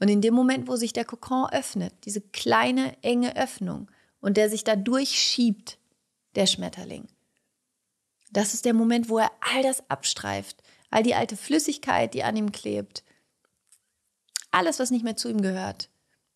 [0.00, 4.48] Und in dem Moment, wo sich der Kokon öffnet, diese kleine, enge Öffnung und der
[4.48, 5.76] sich da durchschiebt,
[6.36, 7.06] der Schmetterling,
[8.32, 12.36] das ist der Moment, wo er all das abstreift, all die alte Flüssigkeit, die an
[12.36, 13.04] ihm klebt,
[14.54, 15.90] alles, was nicht mehr zu ihm gehört.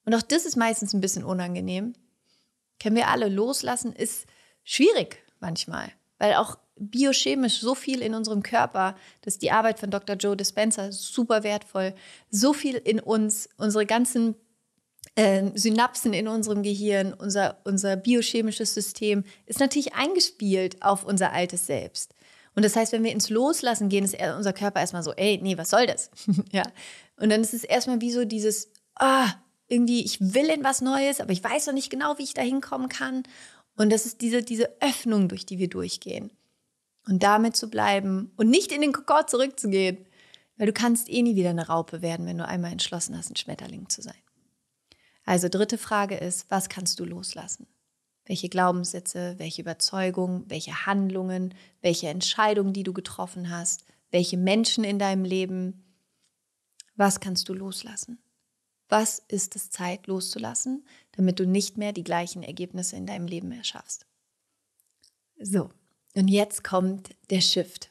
[0.04, 1.94] Und auch das ist meistens ein bisschen unangenehm.
[2.78, 3.28] Kennen wir alle.
[3.28, 4.26] Loslassen ist
[4.64, 9.90] schwierig manchmal, weil auch biochemisch so viel in unserem Körper, das ist die Arbeit von
[9.90, 10.16] Dr.
[10.16, 11.94] Joe Dispenza super wertvoll,
[12.30, 14.36] so viel in uns, unsere ganzen
[15.16, 21.66] äh, Synapsen in unserem Gehirn, unser, unser biochemisches System ist natürlich eingespielt auf unser altes
[21.66, 22.14] Selbst.
[22.58, 25.56] Und das heißt, wenn wir ins Loslassen gehen, ist unser Körper erstmal so, ey, nee,
[25.56, 26.10] was soll das?
[26.50, 26.64] ja.
[27.16, 29.28] Und dann ist es erstmal wie so dieses, ah,
[29.68, 32.42] irgendwie, ich will in was Neues, aber ich weiß noch nicht genau, wie ich da
[32.42, 33.22] hinkommen kann.
[33.76, 36.32] Und das ist diese, diese Öffnung, durch die wir durchgehen.
[37.06, 40.04] Und damit zu bleiben und nicht in den Kokon zurückzugehen.
[40.56, 43.36] Weil du kannst eh nie wieder eine Raupe werden, wenn du einmal entschlossen hast, ein
[43.36, 44.18] Schmetterling zu sein.
[45.24, 47.68] Also dritte Frage ist, was kannst du loslassen?
[48.28, 54.98] Welche Glaubenssätze, welche Überzeugungen, welche Handlungen, welche Entscheidungen, die du getroffen hast, welche Menschen in
[54.98, 55.82] deinem Leben,
[56.94, 58.22] was kannst du loslassen?
[58.90, 63.50] Was ist es Zeit loszulassen, damit du nicht mehr die gleichen Ergebnisse in deinem Leben
[63.50, 64.06] erschaffst?
[65.40, 65.70] So,
[66.14, 67.90] und jetzt kommt der Shift.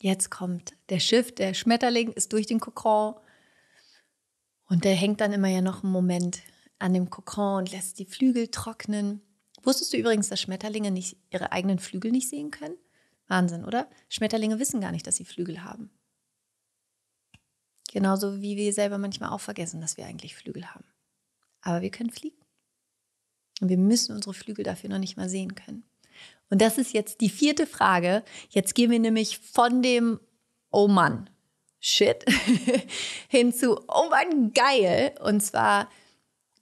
[0.00, 1.38] Jetzt kommt der Shift.
[1.38, 3.14] Der Schmetterling ist durch den Kokon
[4.68, 6.42] und der hängt dann immer ja noch einen Moment
[6.78, 9.22] an dem Kokon und lässt die Flügel trocknen.
[9.62, 12.76] Wusstest du übrigens, dass Schmetterlinge nicht ihre eigenen Flügel nicht sehen können?
[13.28, 13.88] Wahnsinn, oder?
[14.08, 15.90] Schmetterlinge wissen gar nicht, dass sie Flügel haben.
[17.92, 20.84] Genauso wie wir selber manchmal auch vergessen, dass wir eigentlich Flügel haben.
[21.60, 22.40] Aber wir können fliegen.
[23.60, 25.84] Und wir müssen unsere Flügel dafür noch nicht mal sehen können.
[26.50, 28.24] Und das ist jetzt die vierte Frage.
[28.50, 30.20] Jetzt gehen wir nämlich von dem
[30.70, 31.30] Oh Mann,
[31.80, 32.24] Shit
[33.28, 35.14] hin zu Oh Mann, geil.
[35.20, 35.88] Und zwar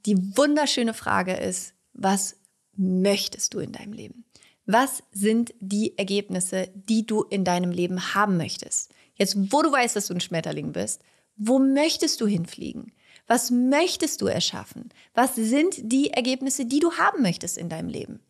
[0.06, 2.39] die wunderschöne Frage ist, was
[2.80, 4.24] möchtest du in deinem Leben?
[4.66, 8.92] Was sind die Ergebnisse, die du in deinem Leben haben möchtest?
[9.14, 11.02] Jetzt, wo du weißt, dass du ein Schmetterling bist,
[11.36, 12.92] wo möchtest du hinfliegen?
[13.26, 14.90] Was möchtest du erschaffen?
[15.14, 18.20] Was sind die Ergebnisse, die du haben möchtest in deinem Leben?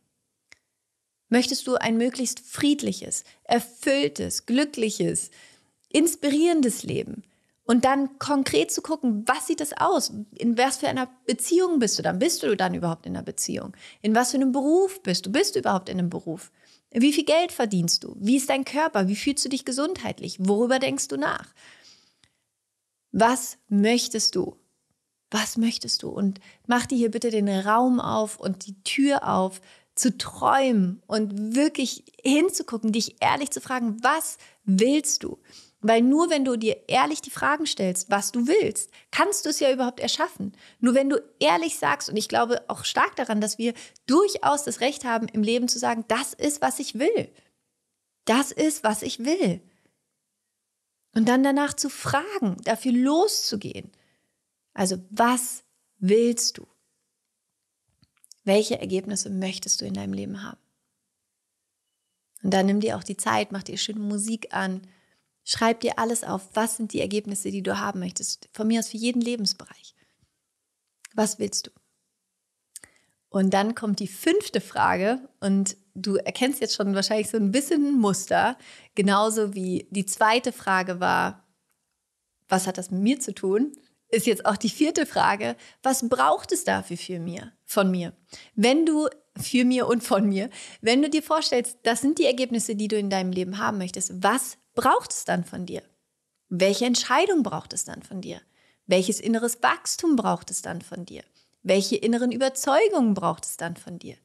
[1.28, 5.30] Möchtest du ein möglichst friedliches, erfülltes, glückliches,
[5.88, 7.22] inspirierendes Leben?
[7.70, 10.12] Und dann konkret zu gucken, was sieht das aus?
[10.36, 12.18] In was für einer Beziehung bist du dann?
[12.18, 13.76] Bist du dann überhaupt in einer Beziehung?
[14.02, 15.30] In was für einem Beruf bist du?
[15.30, 16.50] Bist du überhaupt in einem Beruf?
[16.90, 18.16] Wie viel Geld verdienst du?
[18.18, 19.06] Wie ist dein Körper?
[19.06, 20.38] Wie fühlst du dich gesundheitlich?
[20.40, 21.46] Worüber denkst du nach?
[23.12, 24.56] Was möchtest du?
[25.30, 26.08] Was möchtest du?
[26.08, 29.60] Und mach dir hier bitte den Raum auf und die Tür auf,
[29.94, 35.38] zu träumen und wirklich hinzugucken, dich ehrlich zu fragen, was willst du?
[35.82, 39.60] Weil nur wenn du dir ehrlich die Fragen stellst, was du willst, kannst du es
[39.60, 40.52] ja überhaupt erschaffen.
[40.78, 43.72] Nur wenn du ehrlich sagst, und ich glaube auch stark daran, dass wir
[44.06, 47.30] durchaus das Recht haben, im Leben zu sagen, das ist, was ich will.
[48.26, 49.62] Das ist, was ich will.
[51.14, 53.90] Und dann danach zu fragen, dafür loszugehen.
[54.74, 55.64] Also, was
[55.98, 56.66] willst du?
[58.44, 60.60] Welche Ergebnisse möchtest du in deinem Leben haben?
[62.42, 64.82] Und dann nimm dir auch die Zeit, mach dir schöne Musik an,
[65.52, 66.48] Schreib dir alles auf.
[66.54, 68.48] Was sind die Ergebnisse, die du haben möchtest?
[68.52, 69.96] Von mir aus für jeden Lebensbereich.
[71.12, 71.70] Was willst du?
[73.30, 77.84] Und dann kommt die fünfte Frage und du erkennst jetzt schon wahrscheinlich so ein bisschen
[77.84, 78.56] ein Muster,
[78.94, 81.48] genauso wie die zweite Frage war,
[82.48, 83.72] was hat das mit mir zu tun?
[84.06, 88.12] Ist jetzt auch die vierte Frage, was braucht es dafür für mir, von mir?
[88.54, 90.48] Wenn du für mir und von mir,
[90.80, 94.22] wenn du dir vorstellst, das sind die Ergebnisse, die du in deinem Leben haben möchtest,
[94.22, 95.82] was braucht es dann von dir?
[96.48, 98.40] Welche Entscheidung braucht es dann von dir?
[98.86, 101.22] Welches inneres Wachstum braucht es dann von dir?
[101.62, 104.16] Welche inneren Überzeugungen braucht es dann von dir?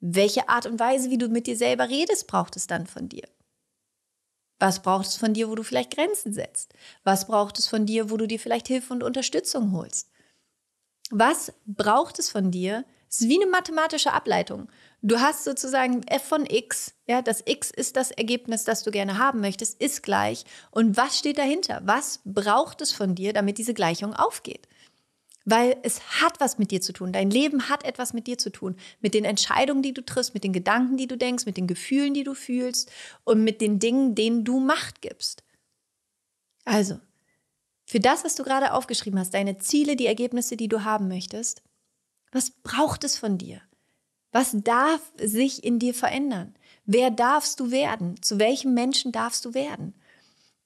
[0.00, 3.28] Welche Art und Weise, wie du mit dir selber redest, braucht es dann von dir?
[4.58, 6.72] Was braucht es von dir, wo du vielleicht Grenzen setzt?
[7.04, 10.10] Was braucht es von dir, wo du dir vielleicht Hilfe und Unterstützung holst?
[11.10, 14.68] Was braucht es von dir, es ist wie eine mathematische Ableitung.
[15.06, 19.18] Du hast sozusagen f von x, ja, das x ist das Ergebnis, das du gerne
[19.18, 20.44] haben möchtest, ist gleich.
[20.72, 21.80] Und was steht dahinter?
[21.84, 24.66] Was braucht es von dir, damit diese Gleichung aufgeht?
[25.44, 27.12] Weil es hat was mit dir zu tun.
[27.12, 28.74] Dein Leben hat etwas mit dir zu tun.
[29.00, 32.12] Mit den Entscheidungen, die du triffst, mit den Gedanken, die du denkst, mit den Gefühlen,
[32.12, 32.90] die du fühlst
[33.22, 35.44] und mit den Dingen, denen du Macht gibst.
[36.64, 36.98] Also,
[37.84, 41.62] für das, was du gerade aufgeschrieben hast, deine Ziele, die Ergebnisse, die du haben möchtest,
[42.32, 43.60] was braucht es von dir?
[44.36, 46.54] Was darf sich in dir verändern?
[46.84, 48.20] Wer darfst du werden?
[48.20, 49.94] Zu welchem Menschen darfst du werden?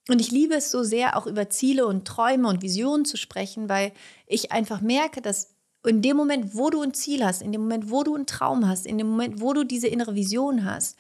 [0.09, 3.68] Und ich liebe es so sehr, auch über Ziele und Träume und Visionen zu sprechen,
[3.68, 3.92] weil
[4.26, 5.54] ich einfach merke, dass
[5.87, 8.66] in dem Moment, wo du ein Ziel hast, in dem Moment, wo du einen Traum
[8.66, 10.98] hast, in dem Moment, wo du diese innere Vision hast,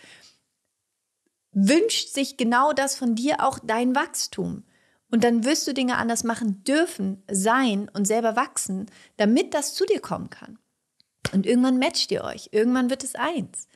[1.50, 4.62] wünscht sich genau das von dir auch dein Wachstum.
[5.10, 9.86] Und dann wirst du Dinge anders machen dürfen, sein und selber wachsen, damit das zu
[9.86, 10.60] dir kommen kann.
[11.32, 13.68] Und irgendwann matcht ihr euch, irgendwann wird es eins,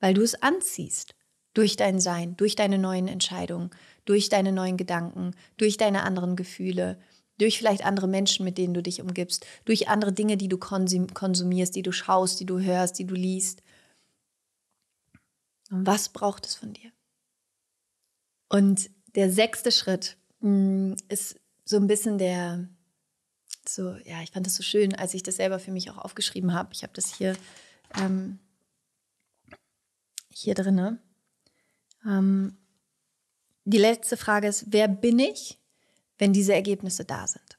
[0.00, 1.14] weil du es anziehst
[1.54, 3.70] durch dein Sein, durch deine neuen Entscheidungen,
[4.04, 6.98] durch deine neuen Gedanken, durch deine anderen Gefühle,
[7.38, 11.74] durch vielleicht andere Menschen, mit denen du dich umgibst, durch andere Dinge, die du konsumierst,
[11.74, 13.62] die du schaust, die du hörst, die du liest.
[15.70, 16.90] Und was braucht es von dir?
[18.48, 22.68] Und der sechste Schritt Mm, ist so ein bisschen der,
[23.68, 26.54] so, ja, ich fand das so schön, als ich das selber für mich auch aufgeschrieben
[26.54, 26.70] habe.
[26.72, 27.36] Ich habe das hier,
[28.00, 28.38] ähm,
[30.30, 31.00] hier drinne.
[32.04, 32.56] Ähm,
[33.64, 35.58] die letzte Frage ist, wer bin ich,
[36.18, 37.58] wenn diese Ergebnisse da sind?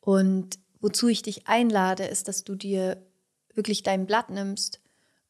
[0.00, 3.04] Und wozu ich dich einlade, ist, dass du dir
[3.54, 4.80] wirklich dein Blatt nimmst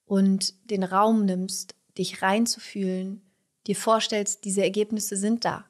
[0.05, 3.23] und den Raum nimmst, dich reinzufühlen,
[3.67, 5.67] dir vorstellst, diese Ergebnisse sind da.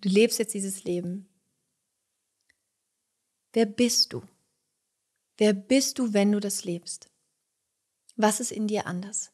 [0.00, 1.28] Du lebst jetzt dieses Leben.
[3.52, 4.22] Wer bist du?
[5.36, 7.10] Wer bist du, wenn du das lebst?
[8.16, 9.32] Was ist in dir anders?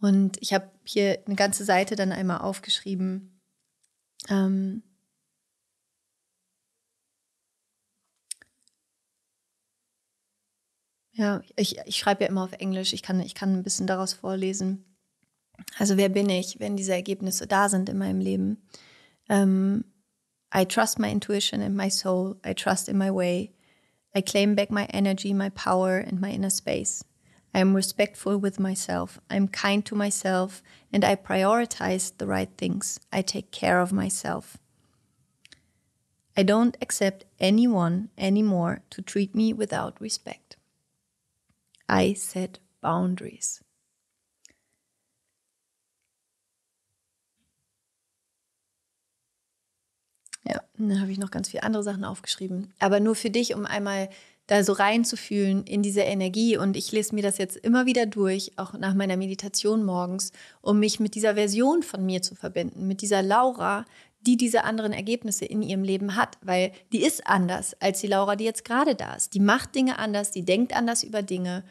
[0.00, 3.40] Und ich habe hier eine ganze Seite dann einmal aufgeschrieben.
[4.28, 4.82] Ähm,
[11.12, 12.92] ja, ich, ich schreibe ja immer auf Englisch.
[12.92, 14.96] Ich kann, ich kann ein bisschen daraus vorlesen.
[15.78, 18.68] Also wer bin ich, wenn diese Ergebnisse da sind in meinem Leben?
[19.28, 19.84] Um,
[20.52, 22.36] I trust my intuition and my soul.
[22.44, 23.52] I trust in my way.
[24.14, 27.02] I claim back my energy, my power, and my inner space.
[27.54, 29.18] I am respectful with myself.
[29.30, 33.00] I'm kind to myself and I prioritize the right things.
[33.10, 34.58] I take care of myself.
[36.36, 40.56] I don't accept anyone anymore to treat me without respect.
[41.88, 43.61] I set boundaries.
[50.44, 52.72] Ja, dann habe ich noch ganz viele andere Sachen aufgeschrieben.
[52.78, 54.08] Aber nur für dich, um einmal
[54.46, 56.56] da so reinzufühlen in diese Energie.
[56.56, 60.78] Und ich lese mir das jetzt immer wieder durch, auch nach meiner Meditation morgens, um
[60.78, 63.84] mich mit dieser Version von mir zu verbinden, mit dieser Laura,
[64.20, 68.36] die diese anderen Ergebnisse in ihrem Leben hat, weil die ist anders als die Laura,
[68.36, 69.34] die jetzt gerade da ist.
[69.34, 71.64] Die macht Dinge anders, die denkt anders über Dinge.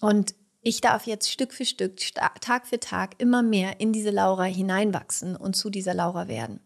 [0.00, 1.96] Und ich darf jetzt Stück für Stück,
[2.40, 6.60] Tag für Tag immer mehr in diese Laura hineinwachsen und zu dieser Laura werden.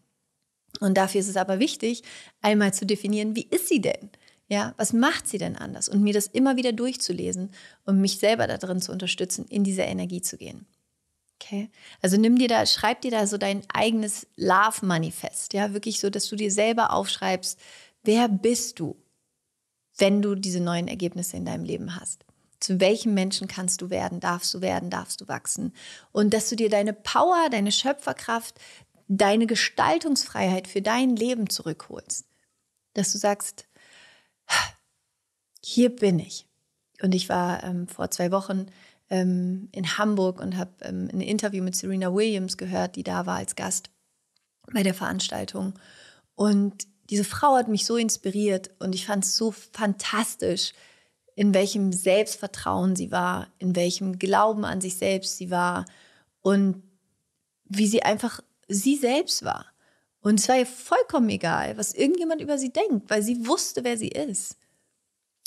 [0.79, 2.03] Und dafür ist es aber wichtig,
[2.41, 4.09] einmal zu definieren, wie ist sie denn?
[4.49, 5.89] Ja, was macht sie denn anders?
[5.89, 7.51] Und mir das immer wieder durchzulesen
[7.85, 10.65] und mich selber darin zu unterstützen, in diese Energie zu gehen.
[11.39, 11.69] Okay.
[12.01, 15.53] Also nimm dir da, schreib dir da so dein eigenes Love-Manifest.
[15.53, 17.59] Ja, wirklich so, dass du dir selber aufschreibst,
[18.03, 18.95] wer bist du,
[19.97, 22.25] wenn du diese neuen Ergebnisse in deinem Leben hast?
[22.59, 25.73] Zu welchem Menschen kannst du werden, darfst du werden, darfst du wachsen?
[26.11, 28.55] Und dass du dir deine Power, deine Schöpferkraft,
[29.07, 32.27] deine Gestaltungsfreiheit für dein Leben zurückholst.
[32.93, 33.67] Dass du sagst,
[35.63, 36.47] hier bin ich.
[37.01, 38.67] Und ich war ähm, vor zwei Wochen
[39.09, 43.37] ähm, in Hamburg und habe ähm, ein Interview mit Serena Williams gehört, die da war
[43.37, 43.89] als Gast
[44.73, 45.73] bei der Veranstaltung.
[46.35, 50.73] Und diese Frau hat mich so inspiriert und ich fand es so fantastisch,
[51.35, 55.85] in welchem Selbstvertrauen sie war, in welchem Glauben an sich selbst sie war
[56.41, 56.81] und
[57.65, 59.65] wie sie einfach sie selbst war.
[60.21, 63.97] Und es war ihr vollkommen egal, was irgendjemand über sie denkt, weil sie wusste, wer
[63.97, 64.57] sie ist.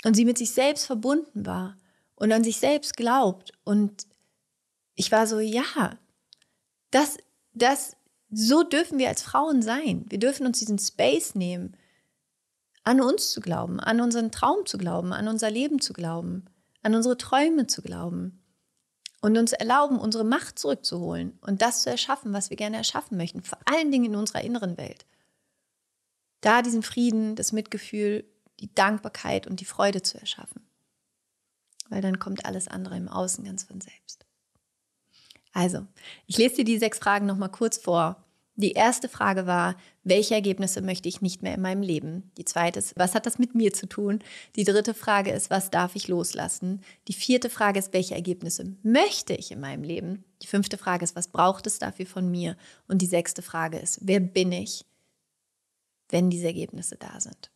[0.05, 1.77] Und sie mit sich selbst verbunden war
[2.15, 3.53] und an sich selbst glaubt.
[3.65, 4.07] Und
[4.95, 5.99] ich war so, ja,
[6.91, 7.19] das,
[7.53, 7.97] das,
[8.31, 10.07] so dürfen wir als Frauen sein.
[10.09, 11.77] Wir dürfen uns diesen Space nehmen,
[12.85, 16.47] an uns zu glauben, an unseren Traum zu glauben, an unser Leben zu glauben,
[16.83, 18.40] an unsere Träume zu glauben
[19.21, 23.43] und uns erlauben, unsere Macht zurückzuholen und das zu erschaffen, was wir gerne erschaffen möchten,
[23.43, 25.05] vor allen Dingen in unserer inneren Welt.
[26.41, 28.25] Da diesen Frieden, das Mitgefühl,
[28.61, 30.63] die Dankbarkeit und die Freude zu erschaffen
[31.91, 34.25] weil dann kommt alles andere im Außen ganz von selbst.
[35.53, 35.87] Also,
[36.27, 38.25] ich lese dir die sechs Fragen nochmal kurz vor.
[38.61, 42.31] Die erste Frage war, welche Ergebnisse möchte ich nicht mehr in meinem Leben?
[42.37, 44.19] Die zweite ist, was hat das mit mir zu tun?
[44.55, 46.83] Die dritte Frage ist, was darf ich loslassen?
[47.09, 50.25] Die vierte Frage ist, welche Ergebnisse möchte ich in meinem Leben?
[50.43, 52.55] Die fünfte Frage ist, was braucht es dafür von mir?
[52.87, 54.85] Und die sechste Frage ist, wer bin ich,
[56.11, 57.51] wenn diese Ergebnisse da sind?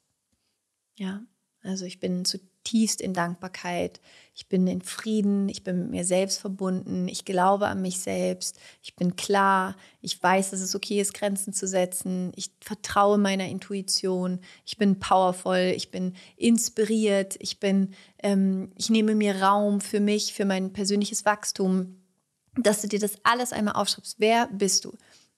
[0.97, 1.23] Ja,
[1.61, 2.25] also ich bin
[2.65, 4.01] zutiefst in Dankbarkeit,
[4.35, 8.59] ich bin in Frieden, ich bin mit mir selbst verbunden, ich glaube an mich selbst,
[8.83, 13.47] ich bin klar, ich weiß, dass es okay ist, Grenzen zu setzen, ich vertraue meiner
[13.49, 20.01] Intuition, ich bin powerful, ich bin inspiriert, ich bin, ähm, ich nehme mir Raum für
[20.01, 22.01] mich, für mein persönliches Wachstum,
[22.57, 24.17] dass du dir das alles einmal aufschreibst.
[24.19, 24.97] Wer bist du?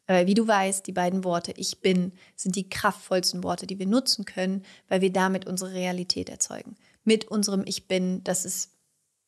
[0.08, 4.24] Wie du weißt, die beiden Worte Ich bin sind die kraftvollsten Worte, die wir nutzen
[4.24, 6.76] können, weil wir damit unsere Realität erzeugen.
[7.06, 8.72] Mit unserem Ich bin, das ist,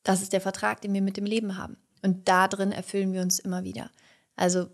[0.02, 1.78] das ist der Vertrag, den wir mit dem Leben haben.
[2.02, 3.90] Und da drin erfüllen wir uns immer wieder.
[4.36, 4.68] Also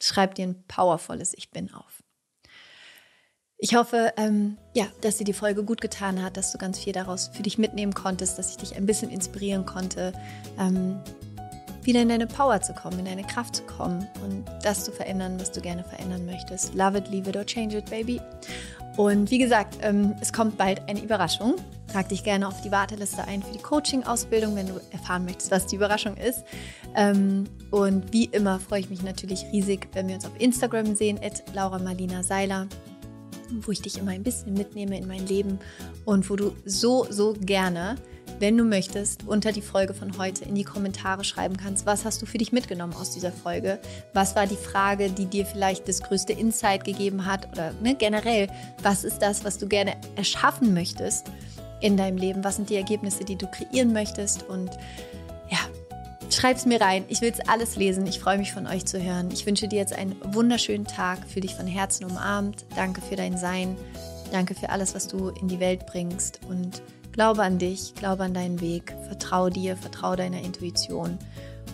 [0.00, 2.02] schreib dir ein powervolles Ich bin auf.
[3.58, 6.94] Ich hoffe, ähm, ja, dass dir die Folge gut getan hat, dass du ganz viel
[6.94, 10.14] daraus für dich mitnehmen konntest, dass ich dich ein bisschen inspirieren konnte.
[10.58, 10.98] Ähm,
[11.82, 15.38] wieder in deine Power zu kommen, in deine Kraft zu kommen und das zu verändern,
[15.40, 16.74] was du gerne verändern möchtest.
[16.74, 18.20] Love it, leave it or change it, baby.
[18.96, 21.56] Und wie gesagt, ähm, es kommt bald eine Überraschung.
[21.92, 25.66] Trag dich gerne auf die Warteliste ein für die Coaching-Ausbildung, wenn du erfahren möchtest, was
[25.66, 26.44] die Überraschung ist.
[26.94, 31.18] Ähm, und wie immer freue ich mich natürlich riesig, wenn wir uns auf Instagram sehen,
[31.22, 32.68] at Laura Marlina Seiler
[33.52, 35.58] wo ich dich immer ein bisschen mitnehme in mein Leben
[36.04, 37.96] und wo du so, so gerne
[38.38, 42.22] wenn du möchtest, unter die Folge von heute in die Kommentare schreiben kannst, was hast
[42.22, 43.78] du für dich mitgenommen aus dieser Folge?
[44.14, 47.52] Was war die Frage, die dir vielleicht das größte Insight gegeben hat?
[47.52, 48.48] Oder ne, generell,
[48.82, 51.26] was ist das, was du gerne erschaffen möchtest
[51.80, 52.44] in deinem Leben?
[52.44, 54.42] Was sind die Ergebnisse, die du kreieren möchtest?
[54.48, 54.70] Und
[55.50, 55.58] ja,
[56.30, 57.04] schreib es mir rein.
[57.08, 58.06] Ich will es alles lesen.
[58.06, 59.30] Ich freue mich von euch zu hören.
[59.32, 61.26] Ich wünsche dir jetzt einen wunderschönen Tag.
[61.26, 62.64] Fühl dich von Herzen umarmt.
[62.76, 63.76] Danke für dein Sein.
[64.32, 66.40] Danke für alles, was du in die Welt bringst.
[66.48, 71.18] Und Glaube an dich, glaube an deinen Weg, vertraue dir, vertraue deiner Intuition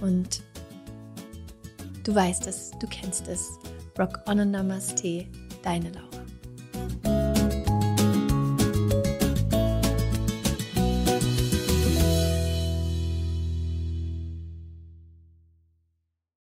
[0.01, 0.43] und
[2.05, 3.59] du weißt es, du kennst es.
[3.99, 5.27] Rock on a Namaste,
[5.63, 7.26] deine Laura.